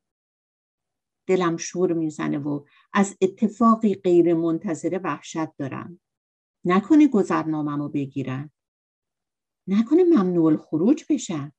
دلم 1.26 1.56
شور 1.56 1.92
می‌زنه 1.92 2.38
و 2.38 2.64
از 2.92 3.16
اتفاقی 3.20 3.94
غیر 3.94 4.34
منتظره 4.34 4.98
وحشت 4.98 5.56
دارم. 5.56 6.00
نکنه 6.64 7.08
گذرنامم 7.08 7.82
رو 7.82 7.88
بگیرن. 7.88 8.50
نکنه 9.68 10.04
ممنوع 10.04 10.56
خروج 10.56 11.04
بشن. 11.10 11.52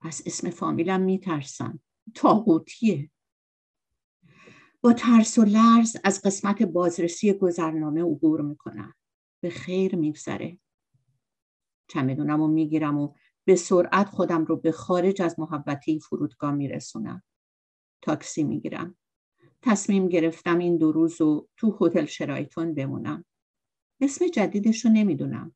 پس 0.00 0.22
اسم 0.26 0.50
فامیلم 0.50 1.00
میترسم. 1.00 1.80
تاغوتیه 2.14 3.10
با 4.80 4.92
ترس 4.92 5.38
و 5.38 5.44
لرز 5.44 5.96
از 6.04 6.22
قسمت 6.22 6.62
بازرسی 6.62 7.32
گذرنامه 7.32 8.02
عبور 8.02 8.40
می‌کنم. 8.40 8.94
به 9.42 9.50
خیر 9.50 9.96
میگذره. 9.96 10.58
چمدونم 11.88 12.40
رو 12.40 12.48
می‌گیرم 12.48 12.98
و 12.98 13.14
به 13.44 13.56
سرعت 13.56 14.08
خودم 14.08 14.44
رو 14.44 14.56
به 14.56 14.72
خارج 14.72 15.22
از 15.22 15.38
محبتی 15.38 16.00
فرودگاه 16.00 16.52
میرسونم. 16.52 17.22
تاکسی 18.06 18.44
می‌گیرم. 18.44 18.96
تصمیم 19.62 20.08
گرفتم 20.08 20.58
این 20.58 20.76
دو 20.76 20.92
روز 20.92 21.20
رو 21.20 21.48
تو 21.56 21.78
هتل 21.80 22.04
شرایتون 22.04 22.74
بمونم. 22.74 23.24
اسم 24.00 24.28
جدیدش 24.28 24.84
رو 24.84 24.90
نمی‌دونم. 24.90 25.54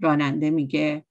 راننده 0.00 0.50
میگه 0.50 1.04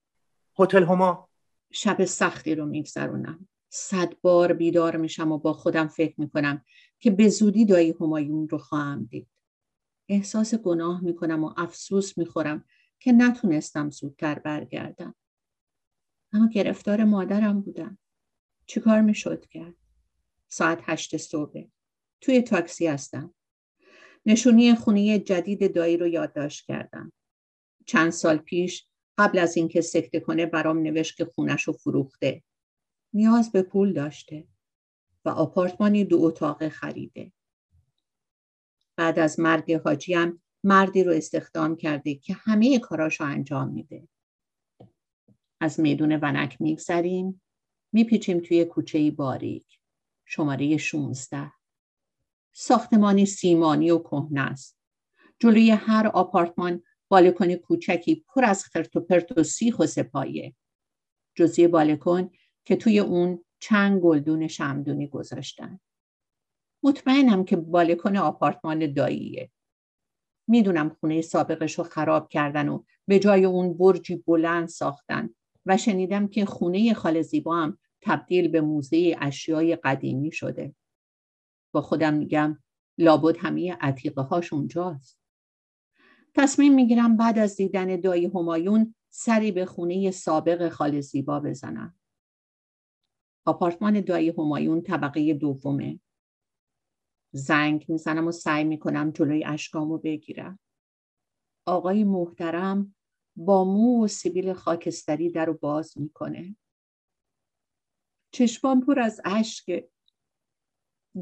هتل 0.60 0.84
هما؟ 0.84 1.30
شب 1.72 2.06
سختی 2.06 2.56
رو 2.56 2.66
میگذرونم. 2.66 3.48
صد 3.70 4.14
بار 4.22 4.54
بیدار 4.54 4.98
میشم 4.98 5.32
و 5.32 5.38
با 5.38 5.54
خودم 5.54 5.88
فکر 5.88 6.22
می‌کنم 6.22 6.66
که 7.00 7.12
به 7.12 7.30
زودی 7.30 7.66
دایی 7.66 7.96
همایون 8.02 8.50
رو 8.50 8.58
خواهم 8.58 9.04
دید. 9.04 9.28
احساس 10.10 10.56
گناه 10.56 11.04
می‌کنم 11.04 11.44
و 11.44 11.54
افسوس 11.58 12.18
می‌خورم 12.18 12.66
که 13.00 13.12
نتونستم 13.12 13.90
زودتر 13.90 14.40
برگردم. 14.40 15.16
اما 16.34 16.50
گرفتار 16.50 17.04
مادرم 17.04 17.62
بودم. 17.62 17.98
چیکار 18.66 19.02
می‌شد 19.02 19.46
کرد؟ 19.46 19.85
ساعت 20.56 20.80
هشت 20.84 21.18
صبح. 21.18 21.64
توی 22.22 22.42
تاکسی 22.42 22.88
هستم. 22.88 23.34
نشونی 24.26 24.76
خونی 24.76 25.20
جدید 25.20 25.76
دایی 25.76 25.98
رو 25.98 26.08
یادداشت 26.08 26.66
کردم. 26.66 27.14
چند 27.86 28.12
سال 28.12 28.38
پیش 28.38 28.88
قبل 29.18 29.40
از 29.40 29.58
اینکه 29.58 29.82
سکته 29.82 30.20
کنه 30.20 30.46
برام 30.46 30.78
نوشت 30.78 31.18
که 31.18 31.26
خونش 31.26 31.64
رو 31.64 31.74
فروخته. 31.74 32.44
نیاز 33.14 33.52
به 33.52 33.62
پول 33.62 33.94
داشته 33.94 34.48
و 35.26 35.30
آپارتمانی 35.30 36.06
دو 36.06 36.24
اتاقه 36.24 36.70
خریده. 36.70 37.32
بعد 38.96 39.20
از 39.20 39.40
مرگ 39.40 39.74
حاجیم 39.74 40.44
مردی 40.64 41.04
رو 41.04 41.12
استخدام 41.12 41.76
کرده 41.76 42.16
که 42.16 42.34
همه 42.34 42.80
کاراشو 42.80 43.24
انجام 43.24 43.70
میده. 43.70 44.08
از 45.62 45.80
میدون 45.80 46.20
ونک 46.22 46.62
میگذریم. 46.62 47.42
میپیچیم 47.94 48.40
توی 48.40 48.66
کوچه 48.66 49.12
باریک. 49.12 49.75
شماره 50.26 50.78
16 50.78 51.52
ساختمانی 52.54 53.26
سیمانی 53.26 53.92
و 53.92 54.00
کهنه 54.00 54.42
است. 54.42 54.78
جلوی 55.40 55.72
هر 55.72 56.08
آپارتمان 56.08 56.84
بالکن 57.10 57.56
کوچکی 57.56 58.26
پر 58.28 58.46
از 58.46 58.64
خرت 58.64 58.96
و 58.96 59.00
پرت 59.00 59.38
و 59.38 59.44
سیخ 59.44 59.80
و 59.80 59.86
سپایه. 59.86 60.56
جزی 61.36 61.68
بالکن 61.68 62.30
که 62.66 62.76
توی 62.76 63.00
اون 63.00 63.46
چند 63.60 64.02
گلدون 64.02 64.48
شمدونی 64.48 65.08
گذاشتن. 65.08 65.80
مطمئنم 66.84 67.46
که 67.46 67.56
بالکن 67.56 68.18
آپارتمان 68.18 68.94
داییه. 68.94 69.52
می‌دونم 70.48 70.90
خونه 71.00 71.22
سابقش 71.22 71.80
رو 71.80 71.84
خراب 71.84 72.30
کردن 72.30 72.70
و 72.70 72.84
به 73.08 73.20
جای 73.20 73.46
اون 73.46 73.78
برجی 73.78 74.16
بلند 74.16 74.68
ساختن 74.68 75.30
و 75.66 75.78
شنیدم 75.78 76.28
که 76.28 76.46
خونه 76.46 76.94
خال 76.94 77.22
زیبا 77.22 77.56
هم 77.56 77.78
تبدیل 78.06 78.48
به 78.48 78.62
موزه 78.62 79.16
اشیای 79.20 79.76
قدیمی 79.76 80.32
شده. 80.32 80.76
با 81.74 81.82
خودم 81.82 82.14
میگم 82.14 82.64
لابد 82.98 83.38
همه 83.38 83.74
عتیقه 83.82 84.22
هاش 84.22 84.54
اونجاست. 84.54 85.22
تصمیم 86.36 86.74
می‌گیرم 86.76 87.18
بعد 87.18 87.40
از 87.40 87.56
دیدن 87.56 88.02
دایی 88.02 88.26
همایون 88.26 88.96
سری 89.10 89.52
به 89.52 89.66
خونه 89.66 90.12
سابق 90.12 90.70
خال 90.70 91.02
زیبا 91.02 91.40
بزنم. 91.40 92.00
آپارتمان 93.46 94.02
دایی 94.02 94.30
همایون 94.30 94.82
طبقه 94.82 95.34
دومه. 95.34 96.00
زنگ 97.34 97.86
می‌زنم 97.88 98.28
و 98.28 98.32
سعی 98.32 98.64
می‌کنم 98.64 99.12
جلوی 99.12 99.46
اشکامو 99.46 99.98
بگیرم. 99.98 100.60
آقای 101.68 102.04
محترم 102.04 102.96
با 103.36 103.64
مو 103.64 104.04
و 104.04 104.08
سیبیل 104.08 104.54
خاکستری 104.54 105.30
در 105.30 105.46
رو 105.46 105.54
باز 105.54 105.98
می‌کنه. 105.98 106.56
چشمان 108.36 108.82
پر 108.82 109.00
از 109.00 109.22
اشک. 109.26 109.86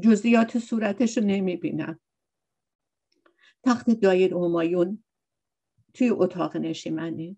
جزیات 0.00 0.58
صورتش 0.58 1.18
رو 1.18 1.24
نمی‌بینم. 1.24 2.00
تخت 3.64 3.90
دایر 3.90 4.34
همایون 4.34 5.04
توی 5.94 6.10
اتاق 6.10 6.56
نشیمنه 6.56 7.36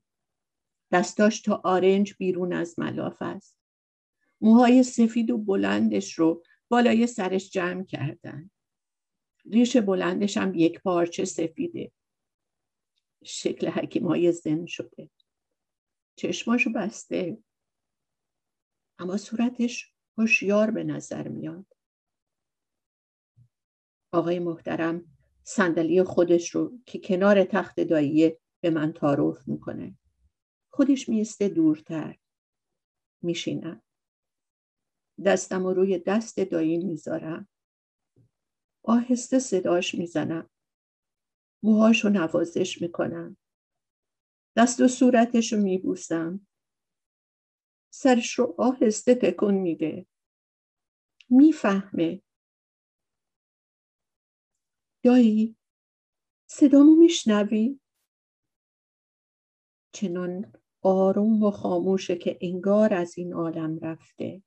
دستاش 0.92 1.40
تا 1.40 1.60
آرنج 1.64 2.14
بیرون 2.18 2.52
از 2.52 2.78
ملاف 2.78 3.16
است. 3.20 3.58
موهای 4.40 4.82
سفید 4.82 5.30
و 5.30 5.38
بلندش 5.38 6.12
رو 6.14 6.42
بالای 6.68 7.06
سرش 7.06 7.50
جمع 7.50 7.84
کردن. 7.84 8.50
ریش 9.44 9.76
بلندش 9.76 10.36
هم 10.36 10.54
یک 10.54 10.80
پارچه 10.80 11.24
سفیده. 11.24 11.92
شکل 13.24 13.68
حکیم 13.68 14.06
های 14.06 14.32
زن 14.32 14.66
شده. 14.66 15.10
چشماشو 16.16 16.70
بسته. 16.72 17.38
اما 18.98 19.16
صورتش 19.16 19.92
هوشیار 20.18 20.70
به 20.70 20.84
نظر 20.84 21.28
میاد. 21.28 21.66
آقای 24.12 24.38
محترم 24.38 25.04
صندلی 25.42 26.02
خودش 26.02 26.50
رو 26.50 26.78
که 26.86 26.98
کنار 26.98 27.44
تخت 27.44 27.80
داییه 27.80 28.38
به 28.60 28.70
من 28.70 28.92
تعارف 28.92 29.48
می‌کنه. 29.48 29.98
خودش 30.72 31.08
میسته 31.08 31.48
دورتر. 31.48 32.18
میشینم 33.22 33.82
دستم 35.24 35.64
رو 35.64 35.74
روی 35.74 35.98
دست 35.98 36.40
دایی 36.40 36.78
می‌ذارم 36.78 37.48
آهسته 38.82 39.38
صداش 39.38 39.94
می‌زنم 39.94 40.50
موهاش 41.62 42.04
رو 42.04 42.10
نوازش 42.10 42.82
می‌کنم 42.82 43.36
دست 44.56 44.80
و 44.80 44.88
صورتش 44.88 45.52
رو 45.52 45.62
میبوسم. 45.62 46.46
سرش 47.98 48.38
رو 48.38 48.54
آهسته 48.58 49.14
تکون 49.14 49.54
میده. 49.54 50.06
می‌فهمه. 51.30 52.22
دایی 55.02 55.56
صدامو 56.46 56.96
میشنوی؟ 56.96 57.80
چنان 59.92 60.52
آروم 60.82 61.42
و 61.42 61.50
خاموشه 61.50 62.16
که 62.16 62.38
انگار 62.40 62.94
از 62.94 63.18
این 63.18 63.32
عالم 63.32 63.78
رفته. 63.78 64.42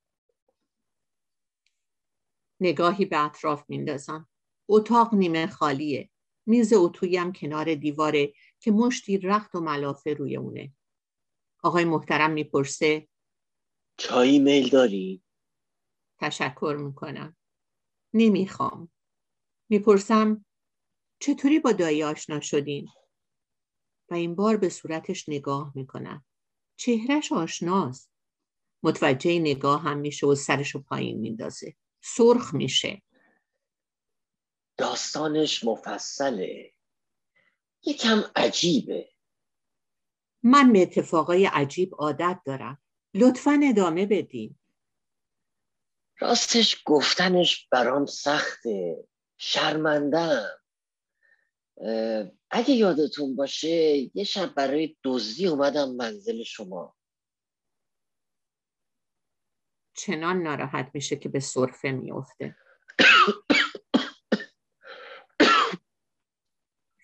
نگاهی 2.60 3.04
به 3.04 3.24
اطراف 3.24 3.64
میندازم. 3.68 4.28
اتاق 4.68 5.14
نیمه 5.14 5.46
خالیه. 5.46 6.10
میز 6.46 6.72
اتویم 6.72 7.32
کنار 7.32 7.74
دیواره 7.74 8.32
که 8.60 8.70
مشتی 8.70 9.18
رخت 9.18 9.54
و 9.54 9.60
ملافه 9.60 10.14
روی 10.14 10.36
اونه. 10.36 10.72
آقای 11.62 11.84
محترم 11.84 12.30
می‌پرسه 12.30 13.09
چایی 14.00 14.38
میل 14.38 14.68
داری؟ 14.68 15.22
تشکر 16.18 16.76
می‌کنم. 16.80 17.36
نمی‌خوام. 18.14 18.90
می‌پرسم 19.68 20.44
چطوری 21.18 21.58
با 21.58 21.72
دایی 21.72 22.02
آشنا 22.02 22.40
شدین؟ 22.40 22.88
و 24.10 24.14
این 24.14 24.34
بار 24.34 24.56
به 24.56 24.68
صورتش 24.68 25.28
نگاه 25.28 25.72
می‌کنم. 25.74 26.24
چهرش 26.76 27.32
آشناست. 27.32 28.10
متوجه 28.82 29.38
نگاه 29.38 29.82
هم 29.82 29.98
میشه 29.98 30.26
و 30.26 30.34
سرشو 30.34 30.82
پایین 30.82 31.18
میندازه. 31.18 31.76
سرخ 32.02 32.54
میشه. 32.54 33.02
داستانش 34.76 35.64
مفصله. 35.64 36.72
یکم 37.84 38.22
عجیبه. 38.36 39.10
من 40.42 40.72
به 40.72 40.82
اتفاقای 40.82 41.46
عجیب 41.46 41.94
عادت 41.94 42.40
دارم. 42.44 42.82
لطفا 43.14 43.60
ادامه 43.70 44.06
بدین. 44.06 44.58
راستش 46.18 46.82
گفتنش 46.84 47.68
برام 47.72 48.06
سخته. 48.06 49.08
شرمندم 49.38 50.60
اگه 52.50 52.74
یادتون 52.74 53.36
باشه 53.36 53.68
یه 54.14 54.24
شب 54.24 54.54
برای 54.54 54.96
دزدی 55.04 55.46
اومدم 55.46 55.90
منزل 55.96 56.42
شما. 56.42 56.96
چنان 59.94 60.42
ناراحت 60.42 60.90
میشه 60.94 61.16
که 61.16 61.28
به 61.28 61.40
صرفه 61.40 61.90
میفته 61.90 62.56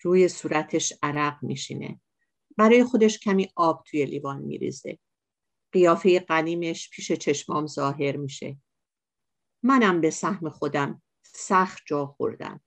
روی 0.01 0.27
صورتش 0.27 0.93
عرق 1.03 1.43
میشینه. 1.43 2.01
برای 2.57 2.83
خودش 2.83 3.19
کمی 3.19 3.51
آب 3.55 3.83
توی 3.83 4.05
لیوان 4.05 4.41
میریزه. 4.41 4.99
قیافه 5.71 6.19
قدیمش 6.19 6.89
پیش 6.89 7.11
چشمام 7.11 7.67
ظاهر 7.67 8.17
میشه. 8.17 8.57
منم 9.63 10.01
به 10.01 10.09
سهم 10.09 10.49
خودم 10.49 11.01
سخت 11.25 11.83
جا 11.85 12.05
خوردم. 12.05 12.61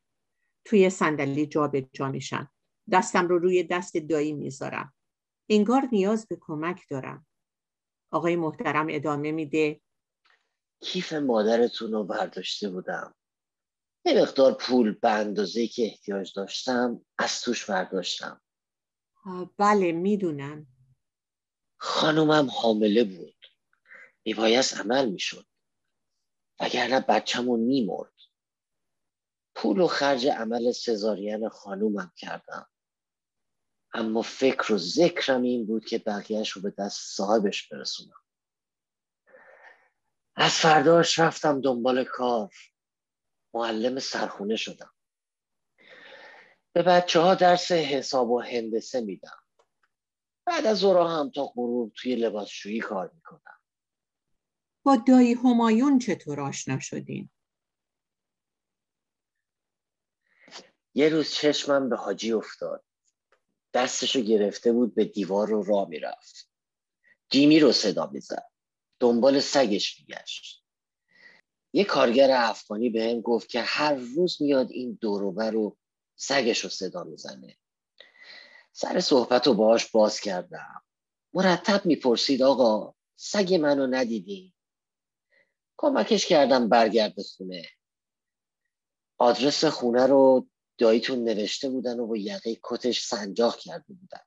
توی 0.64 0.90
صندلی 0.90 1.46
جا 1.46 1.68
به 1.68 1.88
جا 1.92 2.08
میشم. 2.08 2.50
دستم 2.92 3.28
رو 3.28 3.38
روی 3.38 3.62
دست 3.62 3.96
دایی 3.96 4.32
می‌ذارم. 4.32 4.94
انگار 5.48 5.88
نیاز 5.92 6.26
به 6.28 6.38
کمک 6.40 6.82
دارم. 6.90 7.26
آقای 8.12 8.36
محترم 8.36 8.86
ادامه 8.90 9.32
میده. 9.32 9.80
کیف 10.80 11.12
مادرتون 11.12 11.92
رو 11.92 12.04
برداشته 12.04 12.70
بودم. 12.70 13.14
یه 14.04 14.22
مقدار 14.22 14.54
پول 14.60 14.92
به 14.92 15.10
اندازه 15.10 15.66
که 15.66 15.82
احتیاج 15.84 16.32
داشتم 16.36 17.06
از 17.18 17.40
توش 17.40 17.70
برداشتم. 17.70 18.40
بله 19.56 19.92
می‌دونم. 19.92 20.66
خانومم 21.82 22.50
حامله 22.50 23.04
بود. 23.04 23.46
میبایست 24.24 24.76
عمل 24.76 25.08
می‌شد. 25.08 25.46
وگرنه 26.60 27.00
بچهمون 27.00 27.60
میمرد. 27.60 28.12
پول 29.54 29.80
و 29.80 29.86
خرج 29.86 30.26
عمل 30.26 30.72
سزارین 30.72 31.48
خانومم 31.48 32.12
کردم. 32.16 32.68
اما 33.92 34.22
فکر 34.22 34.72
و 34.72 34.78
ذکرم 34.78 35.42
این 35.42 35.66
بود 35.66 35.84
که 35.84 35.98
بقیهش 35.98 36.50
رو 36.50 36.62
به 36.62 36.74
دست 36.78 37.16
صاحبش 37.16 37.68
برسونم. 37.68 38.22
از 40.36 40.52
فرداش 40.52 41.18
رفتم 41.18 41.60
دنبال 41.60 42.04
کار. 42.04 42.54
معلم 43.54 43.98
سرخونه 43.98 44.56
شدم. 44.56 44.94
به 46.72 46.82
بچه 46.82 47.20
ها 47.20 47.34
درس 47.34 47.72
حساب 47.72 48.30
و 48.30 48.40
هندسه 48.40 49.00
میدم. 49.00 49.39
بعد 50.44 50.66
از 50.66 50.84
اورا 50.84 51.08
هم 51.08 51.30
تا 51.30 51.46
غروب 51.46 51.92
توی 51.96 52.16
لباسشویی 52.16 52.80
کار 52.80 53.10
می‌کنم. 53.14 53.60
با 54.82 54.96
دایی 54.96 55.34
همایون 55.34 55.98
چطور 55.98 56.40
آشنا 56.40 56.78
شدین؟ 56.80 57.30
یه 60.94 61.08
روز 61.08 61.30
چشمم 61.30 61.88
به 61.88 61.96
حاجی 61.96 62.32
افتاد. 62.32 62.84
دستشو 63.74 64.20
گرفته 64.20 64.72
بود 64.72 64.94
به 64.94 65.04
دیوار 65.04 65.48
رو 65.48 65.62
را 65.62 65.84
می‌رفت. 65.84 66.50
جیمی 67.30 67.60
رو 67.60 67.72
صدا 67.72 68.06
می‌زد. 68.06 68.50
دنبال 69.00 69.40
سگش 69.40 70.00
میگشت. 70.00 70.64
یه 71.72 71.84
کارگر 71.84 72.30
افغانی 72.32 72.90
به 72.90 73.04
هم 73.04 73.20
گفت 73.20 73.48
که 73.48 73.60
هر 73.60 73.94
روز 73.94 74.42
میاد 74.42 74.70
این 74.70 74.98
دوروبر 75.00 75.50
رو 75.50 75.76
سگش 76.16 76.64
رو 76.64 76.70
صدا 76.70 77.04
می‌زنه. 77.04 77.56
سر 78.72 79.00
صحبت 79.00 79.46
رو 79.46 79.54
باهاش 79.54 79.90
باز 79.90 80.20
کردم. 80.20 80.82
مرتب 81.34 81.86
می‌پرسید 81.86 82.42
آقا 82.42 82.94
سگ 83.16 83.54
منو 83.54 83.86
ندیدی؟ 83.86 84.54
کمکش 85.76 86.26
کردم 86.26 86.68
برگرد 86.68 87.22
خونه. 87.22 87.68
آدرس 89.18 89.64
خونه 89.64 90.06
رو 90.06 90.48
داییتون 90.78 91.24
نوشته 91.24 91.68
بودن 91.68 92.00
و 92.00 92.06
با 92.06 92.16
یقه 92.16 92.56
کتش 92.62 93.04
سنجاق 93.04 93.56
کرده 93.56 93.94
بودن. 93.94 94.24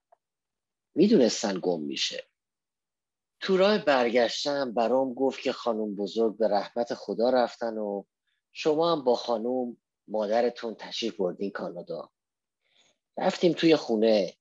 می‌دونستن 0.95 1.59
گم 1.59 1.81
میشه. 1.81 2.27
تو 3.39 3.57
راه 3.57 3.77
برگشتم 3.77 4.73
برام 4.73 5.13
گفت 5.13 5.41
که 5.41 5.51
خانم 5.51 5.95
بزرگ 5.95 6.37
به 6.37 6.47
رحمت 6.47 6.93
خدا 6.93 7.29
رفتن 7.29 7.77
و 7.77 8.03
شما 8.51 8.91
هم 8.91 9.03
با 9.03 9.15
خانم 9.15 9.77
مادرتون 10.07 10.75
تشریف 10.75 11.17
بردین 11.17 11.51
کانادا. 11.51 12.12
رفتیم 13.17 13.53
توی 13.53 13.75
خونه. 13.75 14.37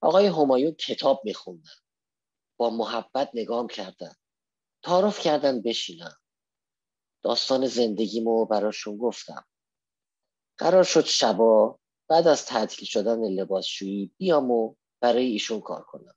آقای 0.00 0.26
همایون 0.26 0.72
کتاب 0.72 1.20
میخوندن. 1.24 1.70
با 2.56 2.70
محبت 2.70 3.30
نگام 3.34 3.68
کردن. 3.68 4.14
تعارف 4.82 5.20
کردن 5.20 5.62
بشینم 5.62 6.16
داستان 7.22 7.66
زندگیمو 7.66 8.44
براشون 8.44 8.96
گفتم. 8.96 9.44
قرار 10.58 10.84
شد 10.84 11.04
شبا 11.04 11.78
بعد 12.08 12.26
از 12.26 12.46
تعطیل 12.46 12.88
شدن 12.88 13.20
لباسشویی 13.20 14.12
بیام 14.18 14.50
و 14.50 14.74
برای 15.00 15.26
ایشون 15.26 15.60
کار 15.60 15.82
کنم. 15.82 16.14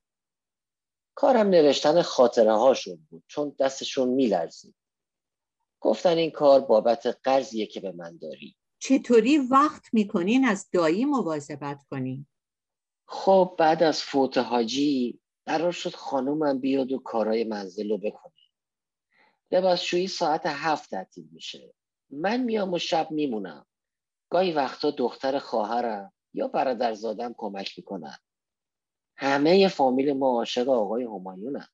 کارم 1.15 1.49
نوشتن 1.49 2.01
خاطره 2.01 2.53
هاشون 2.53 3.07
بود 3.09 3.23
چون 3.27 3.55
دستشون 3.59 4.09
میلرزید. 4.09 4.75
گفتن 5.79 6.17
این 6.17 6.31
کار 6.31 6.59
بابت 6.59 7.19
قرضیه 7.23 7.65
که 7.65 7.79
به 7.79 7.91
من 7.91 8.17
داری. 8.17 8.55
چطوری 8.79 9.37
وقت 9.37 9.93
می‌کنین 9.93 10.45
از 10.45 10.69
دایی 10.71 11.05
مواظبت 11.05 11.83
کنین؟ 11.89 12.25
خب 13.07 13.55
بعد 13.59 13.83
از 13.83 14.01
فوت 14.01 14.37
حاجی 14.37 15.19
قرار 15.45 15.71
شد 15.71 15.95
خانومم 15.95 16.59
بیاد 16.59 16.91
و 16.91 16.99
کارای 16.99 17.43
منزل 17.43 17.89
رو 17.89 17.97
بکنه. 17.97 18.33
لباسشویی 19.51 20.07
ساعت 20.07 20.45
هفت 20.45 20.89
تعطیل 20.89 21.27
میشه. 21.31 21.73
من 22.09 22.43
میام 22.43 22.73
و 22.73 22.77
شب 22.77 23.11
میمونم. 23.11 23.65
گاهی 24.29 24.53
وقتا 24.53 24.91
دختر 24.91 25.39
خواهرم 25.39 26.13
یا 26.33 26.47
برادرزادم 26.47 27.35
کمک 27.37 27.73
می‌کنن. 27.77 28.17
همه 29.17 29.67
فامیل 29.67 30.13
ما 30.13 30.27
عاشق 30.27 30.69
آقای 30.69 31.03
همایونن 31.03 31.67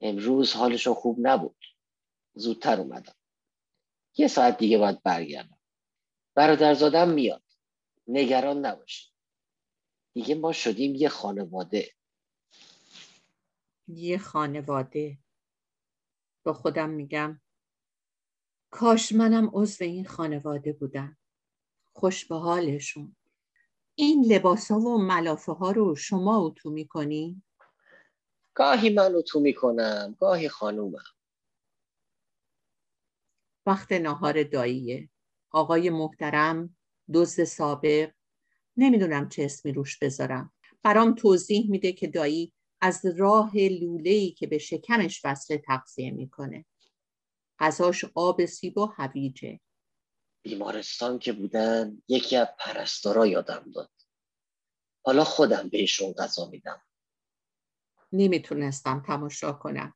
امروز 0.00 0.52
حالشون 0.52 0.94
خوب 0.94 1.16
نبود. 1.20 1.64
زودتر 2.34 2.80
اومدم. 2.80 3.14
یه 4.16 4.28
ساعت 4.28 4.58
دیگه 4.58 4.78
باید 4.78 5.02
برگردم. 5.02 5.58
برادرزادم 6.34 7.10
میاد. 7.10 7.42
نگران 8.08 8.66
نباشید. 8.66 9.12
دیگه 10.12 10.34
ما 10.34 10.52
شدیم 10.52 10.94
یه 10.94 11.08
خانواده. 11.08 11.92
یه 13.88 14.18
خانواده. 14.18 15.18
با 16.44 16.52
خودم 16.52 16.90
میگم 16.90 17.40
کاش 18.70 19.12
منم 19.12 19.50
عضو 19.52 19.84
این 19.84 20.04
خانواده 20.06 20.72
بودم. 20.72 21.18
خوش 21.92 22.24
به 22.24 22.36
حالشون 22.36 23.16
این 23.94 24.24
لباس 24.24 24.70
ها 24.70 24.78
و 24.78 24.98
ملافه 24.98 25.52
ها 25.52 25.70
رو 25.70 25.96
شما 25.96 26.38
اتو 26.38 26.70
می‌کنی؟ 26.70 27.42
گاهی 28.54 28.90
من 28.90 29.14
اتو 29.14 29.40
می‌کنم 29.40 30.16
گاهی 30.20 30.48
خانومم. 30.48 31.04
وقت 33.66 33.92
ناهار 33.92 34.42
داییه. 34.42 35.08
آقای 35.52 35.90
محترم 35.90 36.76
دزد 37.14 37.44
سابق 37.44 38.12
نمی‌دونم 38.76 39.28
چه 39.28 39.44
اسمی 39.44 39.72
روش 39.72 39.98
بذارم. 39.98 40.52
برام 40.82 41.14
توضیح 41.14 41.70
میده 41.70 41.92
که 41.92 42.06
دایی 42.06 42.52
از 42.80 43.06
راه 43.16 43.56
لوله‌ای 43.56 44.30
که 44.30 44.46
به 44.46 44.58
شکمش 44.58 45.20
وصل 45.24 45.56
تغذیه 45.56 46.10
می‌کنه. 46.10 46.64
غذاش 47.58 48.04
آب 48.14 48.44
سیب 48.44 48.78
و 48.78 48.86
هویجه. 48.86 49.60
بیمارستان 50.42 51.18
که 51.18 51.32
بودن 51.32 52.02
یکی 52.08 52.36
از 52.36 52.48
پرستارا 52.58 53.26
یادم 53.26 53.72
داد. 53.74 53.90
حالا 55.04 55.24
خودم 55.24 55.68
بهشون 55.68 56.12
غذا 56.12 56.48
میدم. 56.48 56.82
نمی‌تونستم 58.12 59.02
تماشا 59.06 59.52
کنم. 59.52 59.94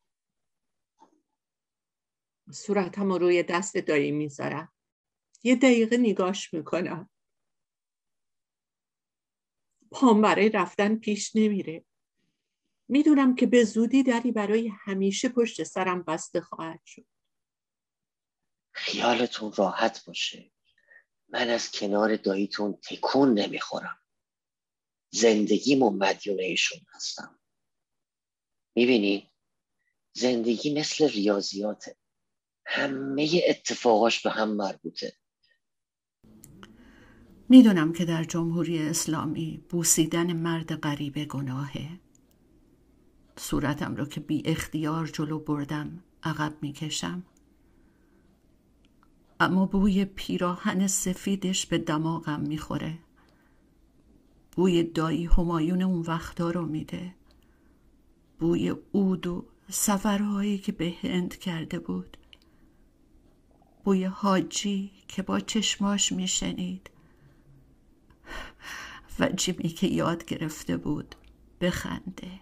صورتم 2.52 3.12
رو 3.12 3.18
روی 3.18 3.42
دست 3.42 3.76
دایی 3.76 4.12
می‌ذارم. 4.12 4.72
یه 5.43 5.57
دقیقه 5.57 5.97
نگاش 5.97 6.55
می‌کنم. 6.55 7.11
پام 9.91 10.22
برای 10.22 10.49
رفتن 10.49 10.97
پیش 10.97 11.37
نمیره. 11.37 11.84
می‌دونم 12.89 13.34
که 13.34 13.47
به 13.47 13.64
زودی 13.64 14.03
دری 14.03 14.32
برای 14.32 14.68
همیشه 14.68 15.28
پشت 15.28 15.62
سرم 15.62 16.03
بسته 16.03 16.41
خواهد 16.41 16.80
شد. 16.84 17.07
خیالتون 18.72 19.53
راحت 19.53 20.05
باشه. 20.05 20.53
من 21.28 21.49
از 21.49 21.70
کنار 21.70 22.16
داییتون 22.16 22.78
تکون 22.82 23.39
نمی‌خورم. 23.39 23.99
زندگیمو 25.11 25.91
مدیون 25.91 26.41
ایشون 26.41 26.80
هستم. 26.95 27.41
می‌بینی؟ 28.74 29.32
زندگی 30.12 30.74
مثل 30.74 31.09
ریاضیاته. 31.09 31.97
همه 32.66 33.43
اتفاقاش 33.49 34.22
به 34.22 34.30
هم 34.30 34.49
مربوطه. 34.49 35.16
می‌دونم 37.49 37.92
که 37.92 38.05
در 38.05 38.24
جمهوری 38.24 38.78
اسلامی 38.78 39.61
بوسیدن 39.68 40.32
مرد 40.32 40.74
غریبه 40.74 41.24
گناهه. 41.24 41.88
صورتم 43.36 43.97
رو 43.97 44.05
که 44.05 44.20
بی 44.20 44.42
اختیار 44.44 45.07
جلو 45.07 45.38
بردم 45.38 46.03
عقب 46.22 46.55
می‌کشم. 46.62 47.22
اما 49.40 49.66
بوی 49.66 50.05
پیراهن 50.05 50.86
سفیدش 50.86 51.66
به 51.66 51.78
دماغم 51.78 52.40
می‌خوره. 52.40 52.99
بوی 54.53 54.82
دایی 54.82 55.24
همایون 55.26 55.82
اون 55.82 56.01
وقتا 56.01 56.51
رو 56.51 56.66
میده. 56.66 57.14
بوی 58.38 58.74
اود 58.92 59.26
و 59.26 59.44
سفرهایی 59.70 60.59
که 60.59 60.72
به 60.72 60.94
هند 61.03 61.36
کرده 61.38 61.78
بود. 61.78 62.16
بوی 63.84 64.05
حاجی 64.05 64.90
که 65.09 65.22
با 65.22 65.40
چشماش 65.40 66.12
میشنید. 66.12 66.90
و 69.20 69.28
جیمی 69.28 69.68
که 69.68 69.86
یاد 69.86 70.24
گرفته 70.24 70.76
بود 70.76 71.14
بخنده. 71.60 72.40